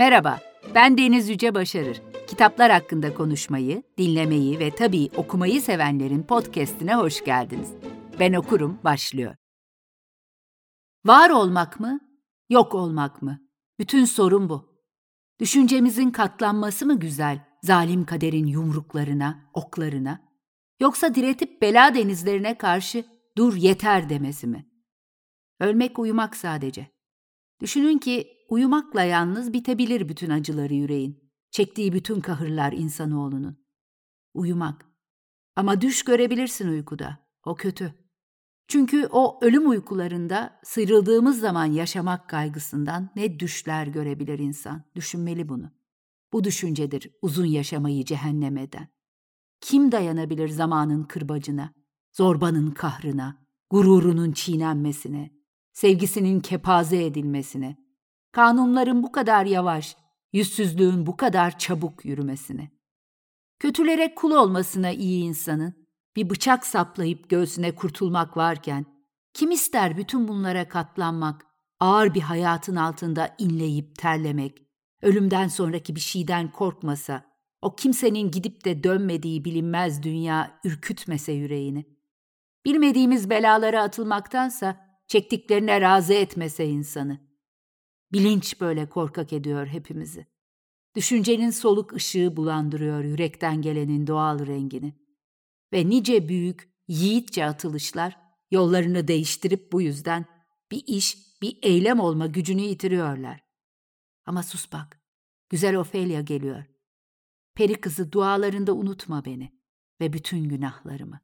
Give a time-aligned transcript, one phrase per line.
[0.00, 0.40] Merhaba,
[0.74, 2.02] ben Deniz Yüce Başarır.
[2.28, 7.72] Kitaplar hakkında konuşmayı, dinlemeyi ve tabii okumayı sevenlerin podcastine hoş geldiniz.
[8.20, 9.34] Ben okurum başlıyor.
[11.04, 12.00] Var olmak mı,
[12.50, 13.40] yok olmak mı?
[13.78, 14.84] Bütün sorun bu.
[15.40, 20.20] Düşüncemizin katlanması mı güzel, zalim kaderin yumruklarına, oklarına?
[20.80, 23.04] Yoksa diretip bela denizlerine karşı
[23.38, 24.66] dur yeter demesi mi?
[25.60, 26.86] Ölmek uyumak sadece.
[27.60, 33.64] Düşünün ki uyumakla yalnız bitebilir bütün acıları yüreğin, çektiği bütün kahırlar insanoğlunun.
[34.34, 34.86] Uyumak.
[35.56, 37.18] Ama düş görebilirsin uykuda.
[37.44, 37.94] O kötü.
[38.68, 44.82] Çünkü o ölüm uykularında sıyrıldığımız zaman yaşamak kaygısından ne düşler görebilir insan.
[44.94, 45.70] Düşünmeli bunu.
[46.32, 48.88] Bu düşüncedir uzun yaşamayı cehennem eden.
[49.60, 51.74] Kim dayanabilir zamanın kırbacına,
[52.12, 55.30] zorbanın kahrına, gururunun çiğnenmesine,
[55.72, 57.76] sevgisinin kepaze edilmesine,
[58.32, 59.96] kanunların bu kadar yavaş,
[60.32, 62.70] yüzsüzlüğün bu kadar çabuk yürümesine.
[63.58, 65.74] Kötülere kul olmasına iyi insanın,
[66.16, 68.86] bir bıçak saplayıp göğsüne kurtulmak varken,
[69.34, 71.46] kim ister bütün bunlara katlanmak,
[71.80, 74.62] ağır bir hayatın altında inleyip terlemek,
[75.02, 77.30] ölümden sonraki bir şeyden korkmasa,
[77.62, 81.84] o kimsenin gidip de dönmediği bilinmez dünya ürkütmese yüreğini.
[82.64, 84.76] Bilmediğimiz belalara atılmaktansa
[85.08, 87.29] çektiklerine razı etmese insanı.
[88.12, 90.26] Bilinç böyle korkak ediyor hepimizi.
[90.96, 94.94] Düşüncenin soluk ışığı bulandırıyor yürekten gelenin doğal rengini.
[95.72, 98.18] Ve nice büyük, yiğitçe atılışlar
[98.50, 100.26] yollarını değiştirip bu yüzden
[100.70, 103.40] bir iş, bir eylem olma gücünü yitiriyorlar.
[104.26, 105.00] Ama sus bak,
[105.48, 106.64] güzel Ofelia geliyor.
[107.54, 109.60] Peri kızı dualarında unutma beni
[110.00, 111.20] ve bütün günahlarımı.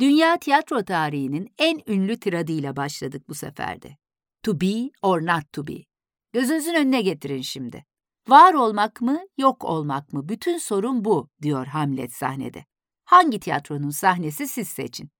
[0.00, 4.01] Dünya tiyatro tarihinin en ünlü tiradıyla başladık bu seferde.
[4.42, 5.84] To be or not to be.
[6.32, 7.84] Gözünüzün önüne getirin şimdi.
[8.28, 10.28] Var olmak mı, yok olmak mı?
[10.28, 12.64] Bütün sorun bu, diyor Hamlet sahnede.
[13.04, 15.10] Hangi tiyatronun sahnesi siz seçin.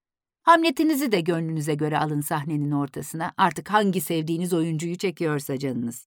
[0.43, 6.06] Hamletinizi de gönlünüze göre alın sahnenin ortasına, artık hangi sevdiğiniz oyuncuyu çekiyorsa canınız.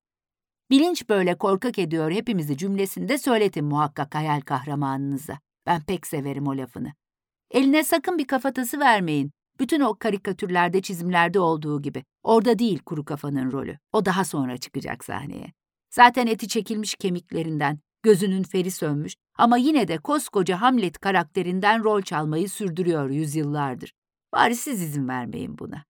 [0.69, 5.39] Bilinç böyle korkak ediyor hepimizi cümlesinde söyletin muhakkak hayal kahramanınıza.
[5.65, 6.93] Ben pek severim o lafını.
[7.51, 9.31] Eline sakın bir kafatası vermeyin.
[9.59, 12.03] Bütün o karikatürlerde, çizimlerde olduğu gibi.
[12.23, 13.77] Orada değil kuru kafanın rolü.
[13.93, 15.53] O daha sonra çıkacak sahneye.
[15.89, 22.49] Zaten eti çekilmiş kemiklerinden, gözünün feri sönmüş ama yine de koskoca Hamlet karakterinden rol çalmayı
[22.49, 23.93] sürdürüyor yüzyıllardır.
[24.33, 25.83] Bari siz izin vermeyin buna.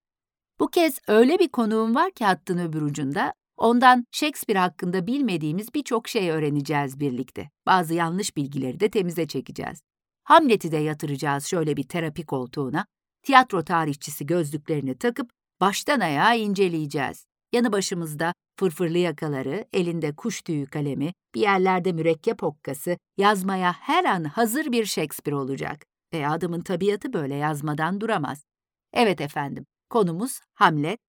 [0.59, 6.08] Bu kez öyle bir konuğum var ki hattın öbür ucunda, ondan Shakespeare hakkında bilmediğimiz birçok
[6.08, 7.50] şey öğreneceğiz birlikte.
[7.66, 9.82] Bazı yanlış bilgileri de temize çekeceğiz.
[10.24, 12.86] Hamlet'i de yatıracağız şöyle bir terapi koltuğuna,
[13.25, 15.31] tiyatro tarihçisi gözlüklerini takıp
[15.62, 17.25] baştan ayağa inceleyeceğiz.
[17.53, 24.24] Yanı başımızda fırfırlı yakaları, elinde kuş tüyü kalemi, bir yerlerde mürekkep okkası, yazmaya her an
[24.24, 25.85] hazır bir Shakespeare olacak.
[26.14, 28.46] Ve adamın tabiatı böyle yazmadan duramaz.
[28.94, 31.00] Evet efendim, konumuz Hamlet.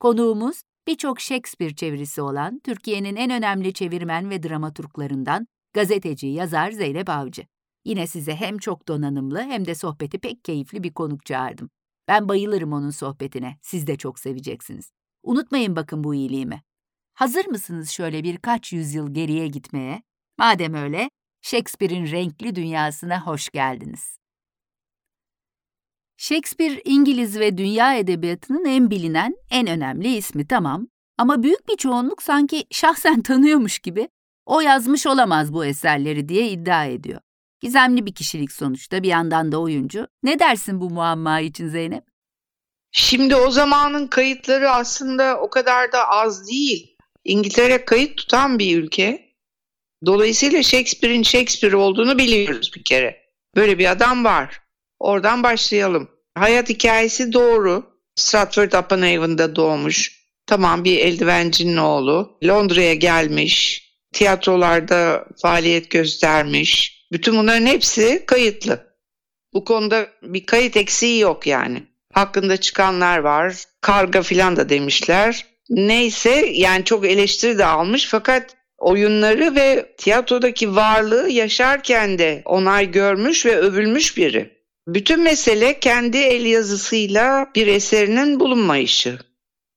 [0.00, 7.42] Konuğumuz birçok Shakespeare çevirisi olan Türkiye'nin en önemli çevirmen ve dramaturglarından gazeteci, yazar Zeynep Avcı.
[7.84, 11.70] Yine size hem çok donanımlı hem de sohbeti pek keyifli bir konuk çağırdım.
[12.08, 13.58] Ben bayılırım onun sohbetine.
[13.62, 14.92] Siz de çok seveceksiniz.
[15.22, 16.62] Unutmayın bakın bu iyiliğimi.
[17.14, 20.02] Hazır mısınız şöyle birkaç yüzyıl geriye gitmeye?
[20.38, 21.10] Madem öyle,
[21.42, 24.18] Shakespeare'in renkli dünyasına hoş geldiniz.
[26.16, 30.88] Shakespeare, İngiliz ve dünya edebiyatının en bilinen, en önemli ismi tamam.
[31.18, 34.08] Ama büyük bir çoğunluk sanki şahsen tanıyormuş gibi
[34.46, 37.20] o yazmış olamaz bu eserleri diye iddia ediyor.
[37.64, 40.06] Gizemli bir kişilik sonuçta bir yandan da oyuncu.
[40.22, 42.04] Ne dersin bu muamma için Zeynep?
[42.92, 46.96] Şimdi o zamanın kayıtları aslında o kadar da az değil.
[47.24, 49.34] İngiltere kayıt tutan bir ülke.
[50.06, 53.22] Dolayısıyla Shakespeare'in Shakespeare olduğunu biliyoruz bir kere.
[53.56, 54.60] Böyle bir adam var.
[54.98, 56.10] Oradan başlayalım.
[56.34, 57.86] Hayat hikayesi doğru.
[58.16, 60.24] Stratford upon Avon'da doğmuş.
[60.46, 62.38] Tamam bir eldivencinin oğlu.
[62.44, 63.84] Londra'ya gelmiş.
[64.12, 66.93] Tiyatrolarda faaliyet göstermiş.
[67.14, 68.78] Bütün bunların hepsi kayıtlı.
[69.52, 71.82] Bu konuda bir kayıt eksiği yok yani.
[72.12, 73.54] Hakkında çıkanlar var.
[73.80, 75.46] Karga filan da demişler.
[75.70, 83.46] Neyse yani çok eleştiri de almış fakat oyunları ve tiyatrodaki varlığı yaşarken de onay görmüş
[83.46, 84.50] ve övülmüş biri.
[84.88, 89.18] Bütün mesele kendi el yazısıyla bir eserinin bulunmayışı.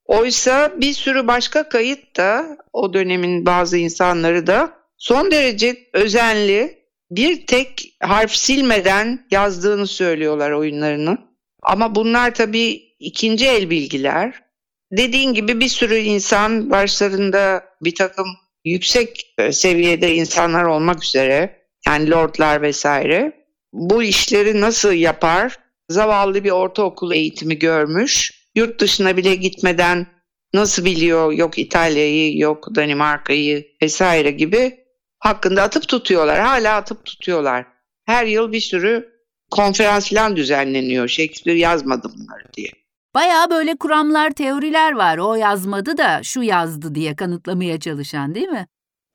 [0.05, 6.76] Oysa bir sürü başka kayıt da o dönemin bazı insanları da son derece özenli,
[7.11, 11.17] bir tek harf silmeden yazdığını söylüyorlar oyunlarını.
[11.61, 14.47] Ama bunlar tabii ikinci el bilgiler.
[14.91, 18.27] dediğin gibi bir sürü insan başlarında bir takım
[18.65, 25.59] yüksek e, seviyede insanlar olmak üzere yani lordlar vesaire bu işleri nasıl yapar?
[25.89, 28.31] Zavallı bir ortaokul eğitimi görmüş.
[28.55, 30.07] Yurt dışına bile gitmeden
[30.53, 34.86] nasıl biliyor yok İtalya'yı yok Danimarka'yı vesaire gibi
[35.19, 36.39] hakkında atıp tutuyorlar.
[36.39, 37.65] Hala atıp tutuyorlar.
[38.05, 39.09] Her yıl bir sürü
[39.51, 41.07] konferans falan düzenleniyor.
[41.07, 42.71] Shakespeare yazmadı bunları diye.
[43.15, 45.17] Baya böyle kuramlar, teoriler var.
[45.17, 48.67] O yazmadı da şu yazdı diye kanıtlamaya çalışan değil mi?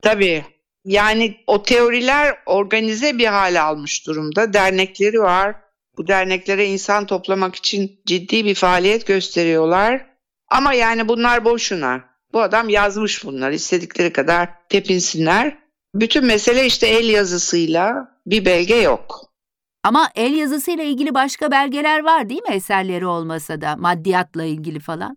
[0.02, 0.44] Tabii.
[0.84, 4.52] Yani o teoriler organize bir hale almış durumda.
[4.52, 5.56] Dernekleri var.
[5.96, 10.06] Bu derneklere insan toplamak için ciddi bir faaliyet gösteriyorlar.
[10.48, 12.04] Ama yani bunlar boşuna.
[12.32, 13.50] Bu adam yazmış bunlar.
[13.50, 15.58] İstedikleri kadar tepinsinler.
[15.94, 19.32] Bütün mesele işte el yazısıyla bir belge yok.
[19.82, 25.16] Ama el yazısıyla ilgili başka belgeler var değil mi eserleri olmasa da maddiyatla ilgili falan?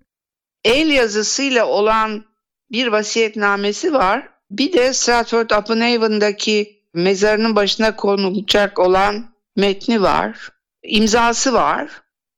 [0.64, 2.26] El yazısıyla olan
[2.72, 4.30] bir vasiyetnamesi var.
[4.52, 10.50] Bir de Stratford upon Avon'daki mezarının başına konulacak olan metni var.
[10.84, 11.90] İmzası var.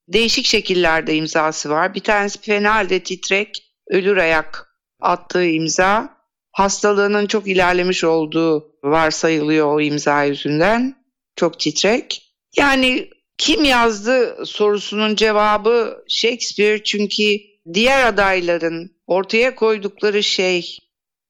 [0.07, 1.95] Değişik şekillerde imzası var.
[1.95, 4.67] Bir tanesi fena halde titrek, ölür ayak
[5.01, 6.16] attığı imza.
[6.57, 10.95] Hastalığının çok ilerlemiş olduğu varsayılıyor o imza yüzünden.
[11.35, 12.33] Çok titrek.
[12.55, 17.37] Yani kim yazdı sorusunun cevabı Shakespeare çünkü
[17.73, 20.77] diğer adayların ortaya koydukları şey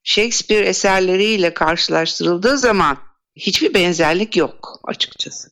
[0.04, 2.98] Shakespeare eserleriyle karşılaştırıldığı zaman
[3.36, 5.50] hiçbir benzerlik yok açıkçası.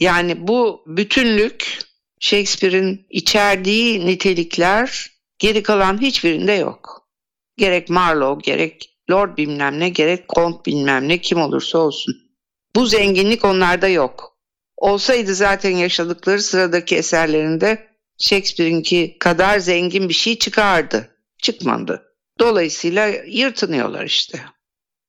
[0.00, 1.78] Yani bu bütünlük
[2.20, 7.08] Shakespeare'in içerdiği nitelikler geri kalan hiçbirinde yok.
[7.56, 12.14] Gerek Marlowe, gerek Lord bilmem ne, gerek Kont bilmem ne kim olursa olsun.
[12.76, 14.36] Bu zenginlik onlarda yok.
[14.76, 21.16] Olsaydı zaten yaşadıkları sıradaki eserlerinde Shakespeare'inki kadar zengin bir şey çıkardı.
[21.38, 22.02] Çıkmadı.
[22.38, 24.40] Dolayısıyla yırtınıyorlar işte.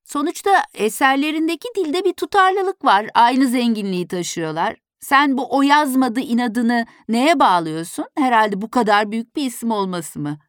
[0.06, 3.06] Sonuçta eserlerindeki dilde bir tutarlılık var.
[3.14, 4.76] Aynı zenginliği taşıyorlar.
[5.00, 8.06] Sen bu o yazmadı inadını neye bağlıyorsun?
[8.18, 10.40] Herhalde bu kadar büyük bir isim olması mı?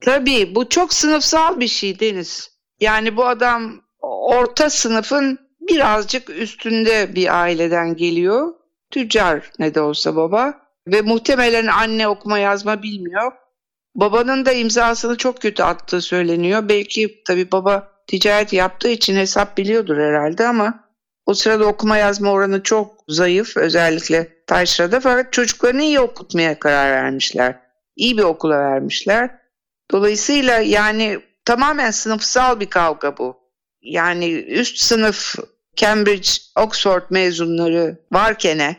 [0.00, 2.50] Tabii bu çok sınıfsal bir şey Deniz.
[2.80, 8.54] Yani bu adam orta sınıfın birazcık üstünde bir aileden geliyor.
[8.90, 10.64] Tüccar ne de olsa baba.
[10.88, 13.32] Ve muhtemelen anne okuma yazma bilmiyor.
[13.94, 16.68] Babanın da imzasını çok kötü attığı söyleniyor.
[16.68, 20.84] Belki tabii baba ticaret yaptığı için hesap biliyordur herhalde ama
[21.26, 27.60] o sırada okuma yazma oranı çok zayıf özellikle taşrada fakat çocuklarını iyi okutmaya karar vermişler.
[27.96, 29.30] İyi bir okula vermişler.
[29.90, 33.36] Dolayısıyla yani tamamen sınıfsal bir kavga bu.
[33.82, 35.34] Yani üst sınıf
[35.76, 38.76] Cambridge, Oxford mezunları varken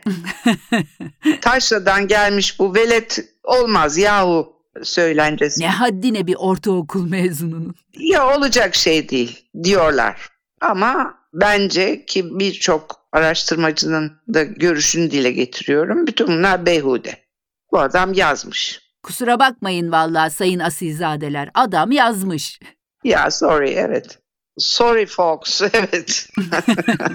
[1.41, 5.61] taşradan gelmiş bu velet olmaz yahu söylencesi.
[5.61, 7.75] Ne haddine bir ortaokul mezununun.
[7.97, 10.29] Ya olacak şey değil diyorlar.
[10.61, 16.07] Ama bence ki birçok araştırmacının da görüşünü dile getiriyorum.
[16.07, 17.25] Bütün bunlar beyhude.
[17.71, 18.84] Bu adam yazmış.
[19.05, 21.49] Kusura bakmayın vallahi sayın asilzadeler.
[21.53, 22.59] Adam yazmış.
[23.03, 24.19] Ya sorry evet.
[24.57, 26.29] Sorry folks evet.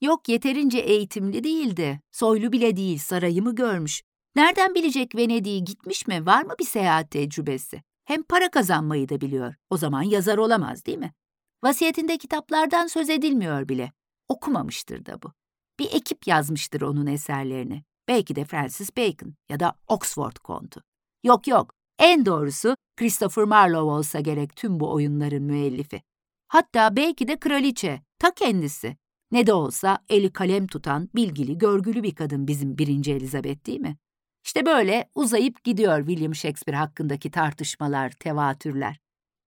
[0.00, 2.00] Yok yeterince eğitimli değildi.
[2.12, 4.02] Soylu bile değil sarayımı görmüş.
[4.36, 6.26] Nereden bilecek Venedik'e gitmiş mi?
[6.26, 7.82] Var mı bir seyahat tecrübesi?
[8.04, 9.54] Hem para kazanmayı da biliyor.
[9.70, 11.14] O zaman yazar olamaz değil mi?
[11.62, 13.92] Vasiyetinde kitaplardan söz edilmiyor bile.
[14.28, 15.32] Okumamıştır da bu.
[15.78, 17.84] Bir ekip yazmıştır onun eserlerini.
[18.10, 20.82] Belki de Francis Bacon ya da Oxford kontu.
[21.24, 26.02] Yok yok, en doğrusu Christopher Marlowe olsa gerek tüm bu oyunların müellifi.
[26.48, 28.96] Hatta belki de kraliçe, ta kendisi.
[29.32, 33.96] Ne de olsa eli kalem tutan, bilgili, görgülü bir kadın bizim birinci Elizabeth değil mi?
[34.44, 38.98] İşte böyle uzayıp gidiyor William Shakespeare hakkındaki tartışmalar, tevatürler.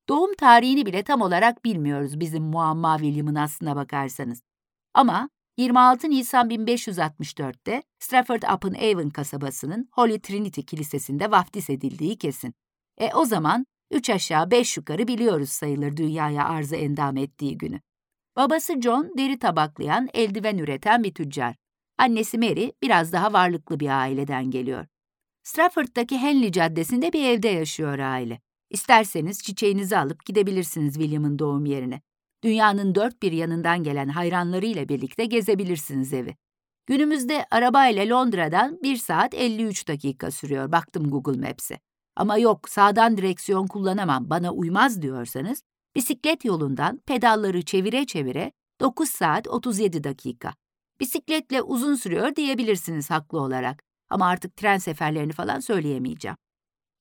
[0.09, 4.41] Doğum tarihini bile tam olarak bilmiyoruz bizim muamma William'ın aslına bakarsanız.
[4.93, 12.53] Ama 26 Nisan 1564'te Stratford upon Avon kasabasının Holy Trinity Kilisesi'nde vaftiz edildiği kesin.
[12.97, 17.81] E o zaman üç aşağı beş yukarı biliyoruz sayılır dünyaya arzı endam ettiği günü.
[18.35, 21.55] Babası John deri tabaklayan, eldiven üreten bir tüccar.
[21.97, 24.85] Annesi Mary biraz daha varlıklı bir aileden geliyor.
[25.43, 28.41] Stratford'daki Henley Caddesi'nde bir evde yaşıyor aile.
[28.69, 32.01] İsterseniz çiçeğinizi alıp gidebilirsiniz William'ın doğum yerine.
[32.43, 36.35] Dünyanın dört bir yanından gelen hayranlarıyla birlikte gezebilirsiniz evi.
[36.85, 40.71] Günümüzde arabayla Londra'dan 1 saat 53 dakika sürüyor.
[40.71, 41.79] Baktım Google Maps'e.
[42.15, 45.63] Ama yok sağdan direksiyon kullanamam bana uymaz diyorsanız
[45.95, 50.53] bisiklet yolundan pedalları çevire çevire 9 saat 37 dakika.
[50.99, 56.37] Bisikletle uzun sürüyor diyebilirsiniz haklı olarak ama artık tren seferlerini falan söyleyemeyeceğim.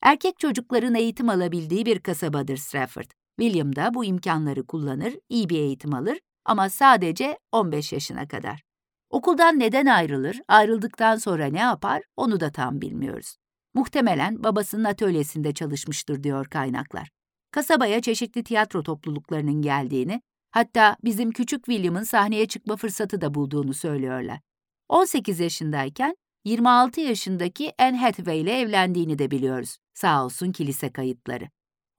[0.03, 3.22] Erkek çocukların eğitim alabildiği bir kasabadır Stratford.
[3.41, 8.63] William da bu imkanları kullanır, iyi bir eğitim alır ama sadece 15 yaşına kadar.
[9.11, 13.37] Okuldan neden ayrılır, ayrıldıktan sonra ne yapar onu da tam bilmiyoruz.
[13.75, 17.11] Muhtemelen babasının atölyesinde çalışmıştır diyor kaynaklar.
[17.51, 24.41] Kasabaya çeşitli tiyatro topluluklarının geldiğini, hatta bizim küçük William'ın sahneye çıkma fırsatı da bulduğunu söylüyorlar.
[24.89, 29.77] 18 yaşındayken 26 yaşındaki Anne Hathaway ile evlendiğini de biliyoruz.
[29.95, 31.49] Sağ olsun kilise kayıtları.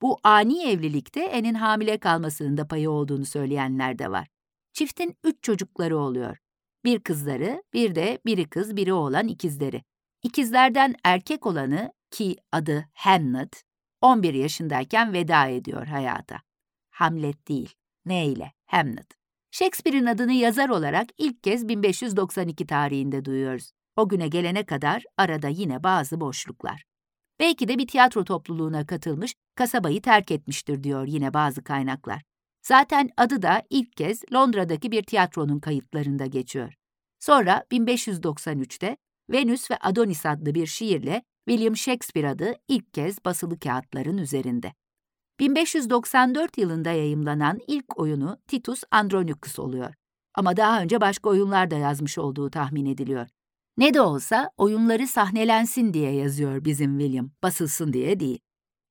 [0.01, 4.27] Bu ani evlilikte Anne'in hamile kalmasının da payı olduğunu söyleyenler de var.
[4.73, 6.37] Çiftin üç çocukları oluyor.
[6.85, 9.83] Bir kızları, bir de biri kız, biri oğlan ikizleri.
[10.23, 13.63] İkizlerden erkek olanı ki adı Hamlet,
[14.01, 16.41] 11 yaşındayken veda ediyor hayata.
[16.89, 17.73] Hamlet değil,
[18.05, 18.51] ne ile?
[18.65, 19.07] Hamlet.
[19.51, 23.71] Shakespeare'in adını yazar olarak ilk kez 1592 tarihinde duyuyoruz.
[23.95, 26.83] O güne gelene kadar arada yine bazı boşluklar.
[27.39, 32.21] Belki de bir tiyatro topluluğuna katılmış, kasabayı terk etmiştir diyor yine bazı kaynaklar.
[32.61, 36.73] Zaten adı da ilk kez Londra'daki bir tiyatronun kayıtlarında geçiyor.
[37.19, 38.97] Sonra 1593'te
[39.29, 44.73] Venüs ve Adonis adlı bir şiirle William Shakespeare adı ilk kez basılı kağıtların üzerinde.
[45.39, 49.93] 1594 yılında yayımlanan ilk oyunu Titus Andronicus oluyor.
[50.35, 53.27] Ama daha önce başka oyunlar da yazmış olduğu tahmin ediliyor.
[53.77, 58.39] Ne de olsa oyunları sahnelensin diye yazıyor bizim William, basılsın diye değil.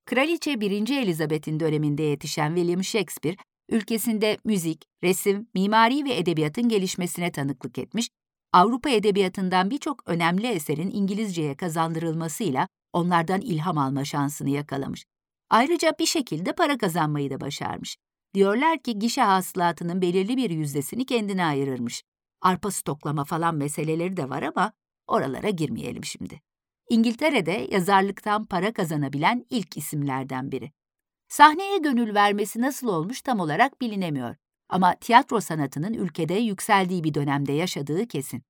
[0.07, 0.89] Kraliçe 1.
[0.89, 3.37] Elizabeth'in döneminde yetişen William Shakespeare,
[3.71, 8.09] ülkesinde müzik, resim, mimari ve edebiyatın gelişmesine tanıklık etmiş,
[8.53, 15.05] Avrupa edebiyatından birçok önemli eserin İngilizceye kazandırılmasıyla onlardan ilham alma şansını yakalamış.
[15.51, 17.97] Ayrıca bir şekilde para kazanmayı da başarmış.
[18.35, 22.03] Diyorlar ki gişe hasılatının belirli bir yüzdesini kendine ayırırmış.
[22.43, 24.73] Arpa stoklama falan meseleleri de var ama
[25.07, 26.41] oralara girmeyelim şimdi.
[26.91, 30.73] İngiltere'de yazarlıktan para kazanabilen ilk isimlerden biri.
[31.29, 34.37] Sahneye gönül vermesi nasıl olmuş tam olarak bilinemiyor.
[34.69, 38.43] Ama tiyatro sanatının ülkede yükseldiği bir dönemde yaşadığı kesin.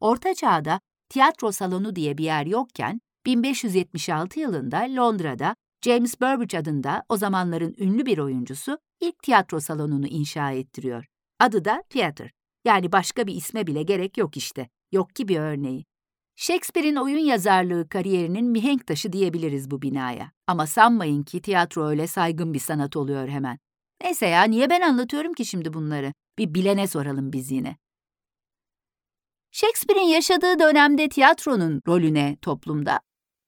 [0.00, 7.16] Orta Çağ'da tiyatro salonu diye bir yer yokken 1576 yılında Londra'da James Burbage adında o
[7.16, 11.06] zamanların ünlü bir oyuncusu ilk tiyatro salonunu inşa ettiriyor.
[11.40, 12.30] Adı da Theatre.
[12.64, 14.68] Yani başka bir isme bile gerek yok işte.
[14.92, 15.84] Yok ki bir örneği.
[16.36, 20.32] Shakespeare'in oyun yazarlığı kariyerinin mihenk taşı diyebiliriz bu binaya.
[20.46, 23.58] Ama sanmayın ki tiyatro öyle saygın bir sanat oluyor hemen.
[24.02, 26.12] Neyse ya niye ben anlatıyorum ki şimdi bunları?
[26.38, 27.76] Bir bilene soralım biz yine.
[29.50, 33.00] Shakespeare'in yaşadığı dönemde tiyatronun rolüne toplumda?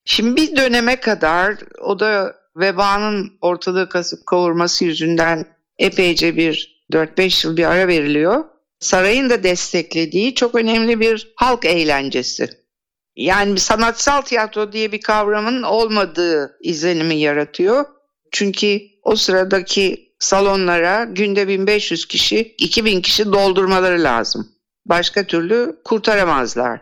[0.05, 5.45] Şimdi bir döneme kadar o da vebanın ortalığı kasıp kavurması yüzünden
[5.77, 8.45] epeyce bir 4-5 yıl bir ara veriliyor.
[8.81, 12.49] Sarayın da desteklediği çok önemli bir halk eğlencesi.
[13.15, 17.85] Yani sanatsal tiyatro diye bir kavramın olmadığı izlenimi yaratıyor.
[18.31, 24.51] Çünkü o sıradaki salonlara günde 1500 kişi, 2000 kişi doldurmaları lazım.
[24.85, 26.81] Başka türlü kurtaramazlar.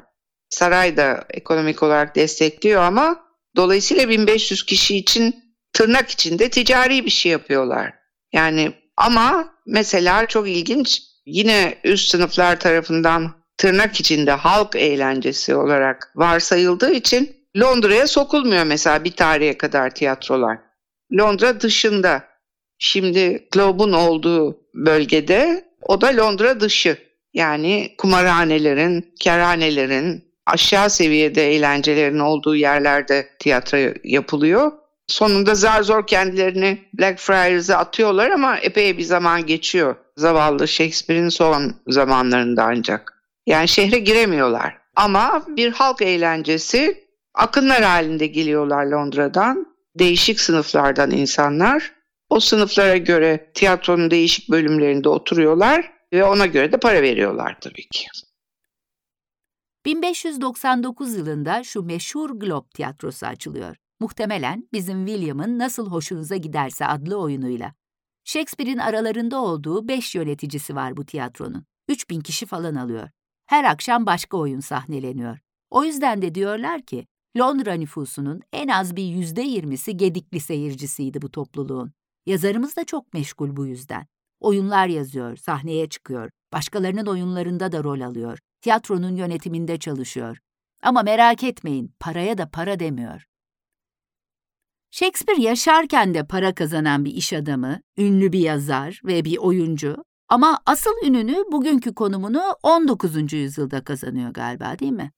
[0.50, 3.26] Saray da ekonomik olarak destekliyor ama
[3.56, 5.36] dolayısıyla 1500 kişi için
[5.74, 7.94] tırnak içinde ticari bir şey yapıyorlar.
[8.34, 16.92] Yani ama mesela çok ilginç yine üst sınıflar tarafından tırnak içinde halk eğlencesi olarak varsayıldığı
[16.92, 20.58] için Londra'ya sokulmuyor mesela bir tarihe kadar tiyatrolar.
[21.14, 22.24] Londra dışında.
[22.78, 26.98] Şimdi Globe'un olduğu bölgede o da Londra dışı.
[27.34, 34.72] Yani kumarhanelerin, kerhanelerin, aşağı seviyede eğlencelerin olduğu yerlerde tiyatro yapılıyor.
[35.10, 39.96] Sonunda zar zor kendilerini Blackfriars'a atıyorlar ama epey bir zaman geçiyor.
[40.18, 43.24] Zavallı Shakespeare'in son zamanlarında ancak.
[43.48, 44.78] Yani şehre giremiyorlar.
[44.96, 49.68] Ama bir halk eğlencesi akınlar halinde geliyorlar Londra'dan.
[50.00, 51.92] Değişik sınıflardan insanlar.
[52.30, 58.08] O sınıflara göre tiyatronun değişik bölümlerinde oturuyorlar ve ona göre de para veriyorlar tabii ki.
[59.86, 63.76] 1599 yılında şu meşhur Globe Tiyatrosu açılıyor.
[64.00, 67.74] Muhtemelen bizim William'ın Nasıl Hoşunuza Giderse adlı oyunuyla.
[68.24, 71.66] Shakespeare'in aralarında olduğu beş yöneticisi var bu tiyatronun.
[71.88, 73.10] 3000 kişi falan alıyor.
[73.46, 75.38] Her akşam başka oyun sahneleniyor.
[75.70, 81.32] O yüzden de diyorlar ki Londra nüfusunun en az bir yüzde yirmisi gedikli seyircisiydi bu
[81.32, 81.92] topluluğun.
[82.26, 84.08] Yazarımız da çok meşgul bu yüzden.
[84.40, 90.38] Oyunlar yazıyor, sahneye çıkıyor, başkalarının oyunlarında da rol alıyor, tiyatronun yönetiminde çalışıyor.
[90.84, 93.29] Ama merak etmeyin, paraya da para demiyor.
[94.92, 99.98] Shakespeare yaşarken de para kazanan bir iş adamı, ünlü bir yazar ve bir oyuncu
[100.30, 103.34] ama asıl ününü bugünkü konumunu 19.
[103.34, 105.12] yüzyılda kazanıyor galiba değil mi?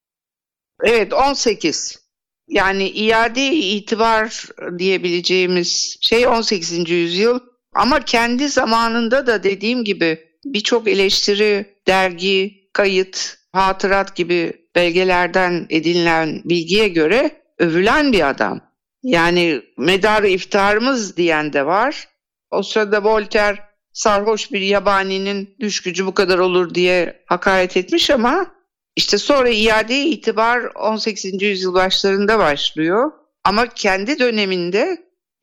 [0.83, 1.99] Evet 18.
[2.47, 4.47] Yani iade itibar
[4.77, 6.89] diyebileceğimiz şey 18.
[6.89, 7.39] yüzyıl
[7.73, 16.87] ama kendi zamanında da dediğim gibi birçok eleştiri, dergi, kayıt, hatırat gibi belgelerden edinilen bilgiye
[16.87, 18.70] göre övülen bir adam.
[19.03, 22.07] Yani medarı iftarımız diyen de var.
[22.51, 23.59] O sırada Voltaire
[23.93, 28.55] sarhoş bir yabaninin düş gücü bu kadar olur diye hakaret etmiş ama
[28.95, 31.41] işte sonra iade itibar 18.
[31.41, 33.11] yüzyıl başlarında başlıyor.
[33.43, 34.97] Ama kendi döneminde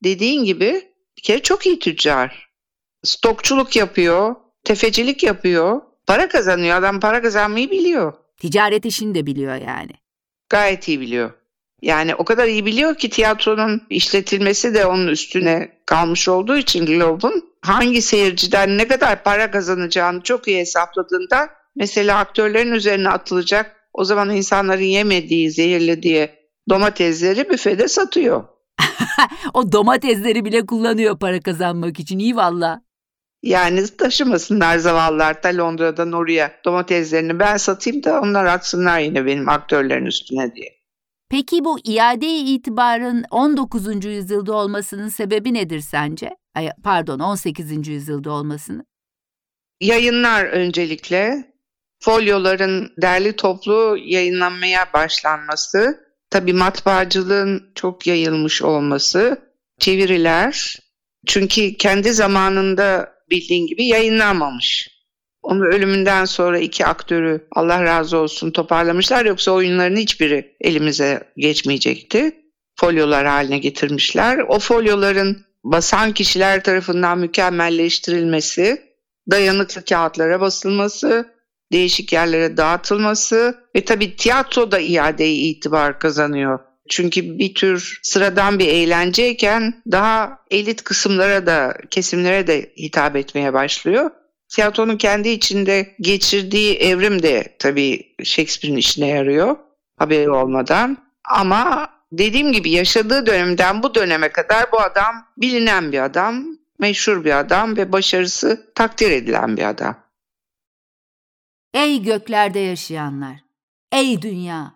[0.04, 2.48] dediğin gibi bir kere çok iyi tüccar.
[3.04, 6.76] Stokçuluk yapıyor, tefecilik yapıyor, para kazanıyor.
[6.76, 8.12] Adam para kazanmayı biliyor.
[8.36, 9.92] Ticaret işini de biliyor yani.
[10.48, 11.30] Gayet iyi biliyor.
[11.82, 17.44] Yani o kadar iyi biliyor ki tiyatronun işletilmesi de onun üstüne kalmış olduğu için Globe'un
[17.62, 24.30] hangi seyirciden ne kadar para kazanacağını çok iyi hesapladığında mesela aktörlerin üzerine atılacak o zaman
[24.30, 26.30] insanların yemediği, zehirlediği
[26.68, 28.44] domatesleri büfede satıyor.
[29.54, 32.82] o domatesleri bile kullanıyor para kazanmak için iyi valla.
[33.42, 40.06] Yani taşımasınlar zavallılar da Londra'dan oraya domateslerini ben satayım da onlar atsınlar yine benim aktörlerin
[40.06, 40.77] üstüne diye.
[41.30, 44.04] Peki bu iade itibarın 19.
[44.04, 46.30] yüzyılda olmasının sebebi nedir sence?
[46.54, 47.88] Ay, pardon 18.
[47.88, 48.84] yüzyılda olmasını.
[49.80, 51.52] Yayınlar öncelikle
[52.00, 60.78] folyoların derli toplu yayınlanmaya başlanması, tabi matbaacılığın çok yayılmış olması, çeviriler
[61.26, 64.97] çünkü kendi zamanında bildiğin gibi yayınlanmamış.
[65.42, 72.36] Onun ölümünden sonra iki aktörü Allah razı olsun toparlamışlar yoksa oyunların hiçbiri elimize geçmeyecekti.
[72.76, 74.38] Folyolar haline getirmişler.
[74.48, 78.82] O folyoların basan kişiler tarafından mükemmelleştirilmesi,
[79.30, 81.26] dayanıklı kağıtlara basılması,
[81.72, 86.58] değişik yerlere dağıtılması ve tabii tiyatro da iadeye itibar kazanıyor.
[86.88, 94.10] Çünkü bir tür sıradan bir eğlenceyken daha elit kısımlara da kesimlere de hitap etmeye başlıyor.
[94.48, 99.56] Tiyatronun kendi içinde geçirdiği evrim de tabii Shakespeare'in işine yarıyor
[99.96, 100.98] haberi olmadan.
[101.24, 106.46] Ama dediğim gibi yaşadığı dönemden bu döneme kadar bu adam bilinen bir adam,
[106.78, 109.96] meşhur bir adam ve başarısı takdir edilen bir adam.
[111.74, 113.44] Ey göklerde yaşayanlar,
[113.92, 114.74] ey dünya,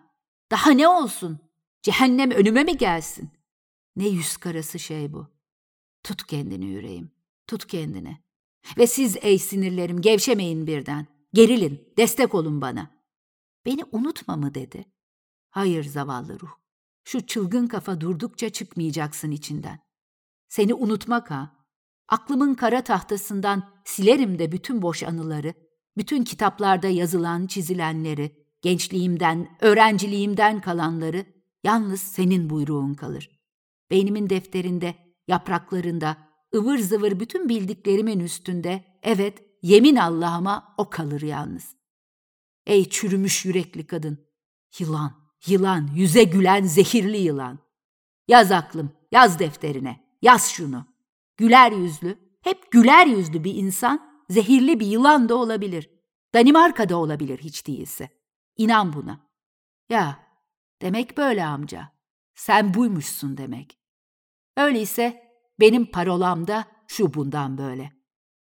[0.51, 1.39] daha ne olsun?
[1.81, 3.29] Cehennem önüme mi gelsin?
[3.95, 5.27] Ne yüz karası şey bu.
[6.03, 7.11] Tut kendini yüreğim,
[7.47, 8.22] tut kendini.
[8.77, 11.07] Ve siz ey sinirlerim gevşemeyin birden.
[11.33, 12.91] Gerilin, destek olun bana.
[13.65, 14.85] Beni unutma mı dedi.
[15.49, 16.51] Hayır zavallı ruh.
[17.03, 19.79] Şu çılgın kafa durdukça çıkmayacaksın içinden.
[20.49, 21.65] Seni unutmak ha.
[22.07, 25.53] Aklımın kara tahtasından silerim de bütün boş anıları,
[25.97, 31.25] bütün kitaplarda yazılan, çizilenleri, gençliğimden, öğrenciliğimden kalanları,
[31.63, 33.39] yalnız senin buyruğun kalır.
[33.89, 34.95] Beynimin defterinde,
[35.27, 36.17] yapraklarında,
[36.55, 41.75] ıvır zıvır bütün bildiklerimin üstünde, evet, yemin Allah'ıma o kalır yalnız.
[42.65, 44.27] Ey çürümüş yürekli kadın,
[44.79, 45.13] yılan,
[45.47, 47.59] yılan, yüze gülen zehirli yılan.
[48.27, 50.85] Yaz aklım, yaz defterine, yaz şunu.
[51.37, 55.89] Güler yüzlü, hep güler yüzlü bir insan, zehirli bir yılan da olabilir.
[56.33, 58.09] Danimarka'da olabilir hiç değilse.
[58.57, 59.19] İnan buna.
[59.89, 60.19] Ya,
[60.81, 61.91] demek böyle amca.
[62.35, 63.77] Sen buymuşsun demek.
[64.57, 65.22] Öyleyse
[65.63, 67.91] benim parolam da şu bundan böyle.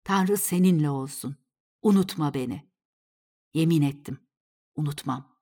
[0.05, 1.37] Tanrı seninle olsun.
[1.83, 2.63] Unutma beni.
[3.55, 4.19] Yemin ettim.
[4.77, 5.33] Unutmam.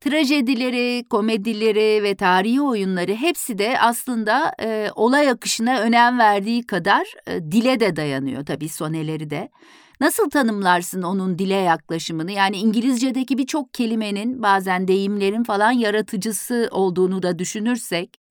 [0.00, 7.52] Trajedileri, komedileri ve tarihi oyunları hepsi de aslında e, olay akışına önem verdiği kadar e,
[7.52, 9.48] dile de dayanıyor tabii soneleri de.
[10.00, 12.32] Nasıl tanımlarsın onun dile yaklaşımını?
[12.32, 18.21] Yani İngilizce'deki birçok kelimenin bazen deyimlerin falan yaratıcısı olduğunu da düşünürsek.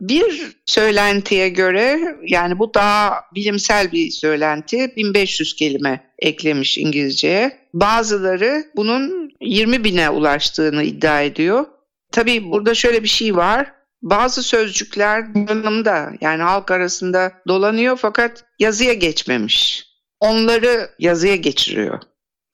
[0.00, 7.58] Bir söylentiye göre yani bu daha bilimsel bir söylenti 1500 kelime eklemiş İngilizceye.
[7.74, 11.66] Bazıları bunun 20 bine ulaştığını iddia ediyor.
[12.12, 13.72] Tabii burada şöyle bir şey var.
[14.02, 19.86] Bazı sözcükler kullanımda yani halk arasında dolanıyor fakat yazıya geçmemiş.
[20.20, 22.00] Onları yazıya geçiriyor.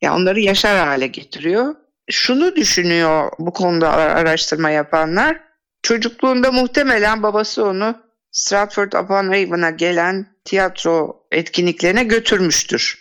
[0.02, 1.74] Yani onları yaşar hale getiriyor.
[2.10, 5.40] Şunu düşünüyor bu konuda araştırma yapanlar
[5.82, 7.96] Çocukluğunda muhtemelen babası onu
[8.32, 12.98] Stratford upon Avon'a gelen tiyatro etkinliklerine götürmüştür.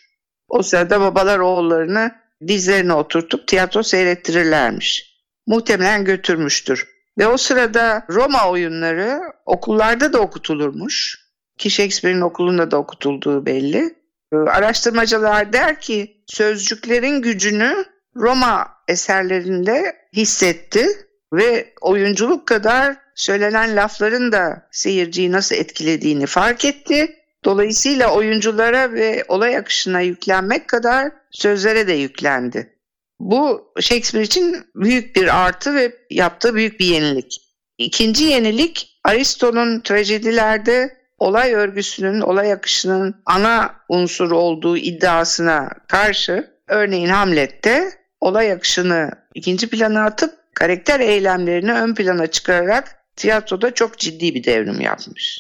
[0.48, 2.12] O sırada babalar oğullarını
[2.48, 5.20] dizlerine oturtup tiyatro seyrettirirlermiş.
[5.48, 6.88] Muhtemelen götürmüştür.
[7.18, 11.20] Ve o sırada Roma oyunları okullarda da okutulurmuş.
[11.58, 13.96] Ki Shakespeare'in okulunda da okutulduğu belli.
[14.34, 20.88] Ee, araştırmacılar der ki sözcüklerin gücünü Roma eserlerinde hissetti
[21.34, 27.16] Ve oyunculuk kadar söylenen lafların da seyirciyi nasıl etkilediğini fark etti.
[27.46, 32.74] Dolayısıyla oyunculara ve olay akışına yüklenmek kadar sözlere de yüklendi.
[33.20, 37.42] Bu Shakespeare için büyük bir artı ve yaptığı büyük bir yenilik.
[37.78, 47.92] İkinci yenilik Aristo'nun trajedilerde olay örgüsünün, olay akışının ana unsur olduğu iddiasına karşı örneğin Hamlet'te
[48.22, 54.82] olay akışını ikinci plana atıp karakter eylemlerini ön plana çıkararak tiyatroda çok ciddi bir devrim
[54.82, 55.40] yapmış.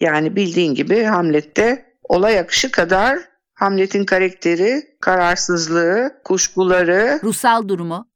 [0.00, 3.18] Yani bildiğin gibi Hamlet'te olay akışı kadar
[3.54, 8.08] Hamlet'in karakteri, kararsızlığı, kuşkuları, ruhsal durumu.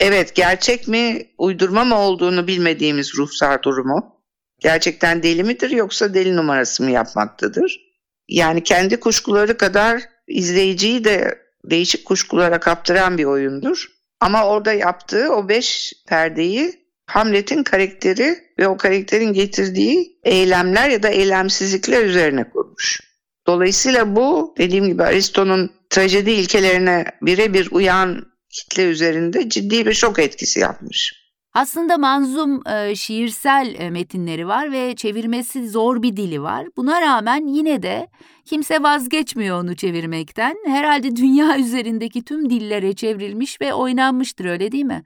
[0.00, 4.22] Evet, gerçek mi, uydurma mı olduğunu bilmediğimiz ruhsal durumu.
[4.60, 7.80] Gerçekten deli midir yoksa deli numarası mı yapmaktadır?
[8.28, 13.99] Yani kendi kuşkuları kadar izleyiciyi de değişik kuşkulara kaptıran bir oyundur.
[14.20, 21.08] Ama orada yaptığı o beş perdeyi Hamlet'in karakteri ve o karakterin getirdiği eylemler ya da
[21.08, 23.00] eylemsizlikler üzerine kurmuş.
[23.46, 30.60] Dolayısıyla bu dediğim gibi Aristo'nun trajedi ilkelerine birebir uyan kitle üzerinde ciddi bir şok etkisi
[30.60, 31.19] yapmış.
[31.54, 36.66] Aslında manzum e, şiirsel e, metinleri var ve çevirmesi zor bir dili var.
[36.76, 38.08] Buna rağmen yine de
[38.44, 40.56] kimse vazgeçmiyor onu çevirmekten.
[40.66, 45.04] Herhalde dünya üzerindeki tüm dillere çevrilmiş ve oynanmıştır öyle değil mi?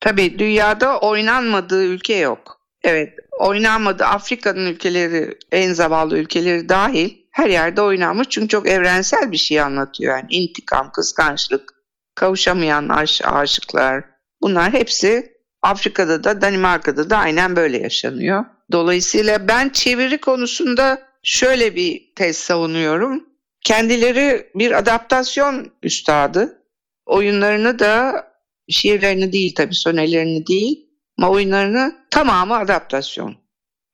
[0.00, 2.60] Tabii dünyada oynanmadığı ülke yok.
[2.84, 4.04] Evet, oynanmadı.
[4.04, 8.28] Afrika'nın ülkeleri, en zavallı ülkeleri dahil her yerde oynanmış.
[8.30, 10.16] Çünkü çok evrensel bir şey anlatıyor.
[10.16, 11.74] Yani intikam, kıskançlık,
[12.14, 14.04] kavuşamayan aş aşıklar.
[14.42, 15.31] Bunlar hepsi
[15.62, 18.44] Afrika'da da Danimarka'da da aynen böyle yaşanıyor.
[18.72, 23.24] Dolayısıyla ben çeviri konusunda şöyle bir tez savunuyorum.
[23.64, 26.58] Kendileri bir adaptasyon üstadı.
[27.06, 28.26] Oyunlarını da
[28.68, 30.86] şiirlerini değil tabii sonelerini değil
[31.18, 33.36] ama oyunlarını tamamı adaptasyon.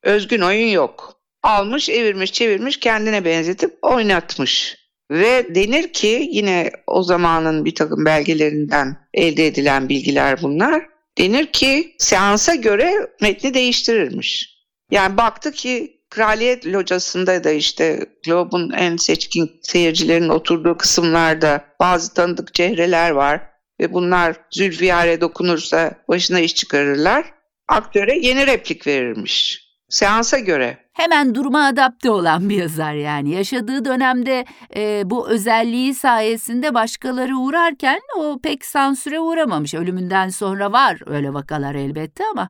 [0.02, 1.14] Özgün oyun yok.
[1.42, 4.78] Almış, evirmiş, çevirmiş, kendine benzetip oynatmış.
[5.10, 10.97] Ve denir ki yine o zamanın bir takım belgelerinden elde edilen bilgiler bunlar.
[11.18, 14.58] Denir ki seansa göre metni değiştirirmiş.
[14.90, 22.54] Yani baktı ki Kraliyet Locası'nda da işte Globe'un en seçkin seyircilerin oturduğu kısımlarda bazı tanıdık
[22.54, 23.40] çehreler var
[23.80, 27.34] ve bunlar Zülfiyar'e dokunursa başına iş çıkarırlar.
[27.68, 29.67] Aktöre yeni replik verirmiş.
[29.88, 30.88] Seansa göre.
[30.92, 33.30] Hemen duruma adapte olan bir yazar yani.
[33.30, 34.44] Yaşadığı dönemde
[34.76, 39.74] e, bu özelliği sayesinde başkaları uğrarken o pek sansüre uğramamış.
[39.74, 42.48] Ölümünden sonra var öyle vakalar elbette ama.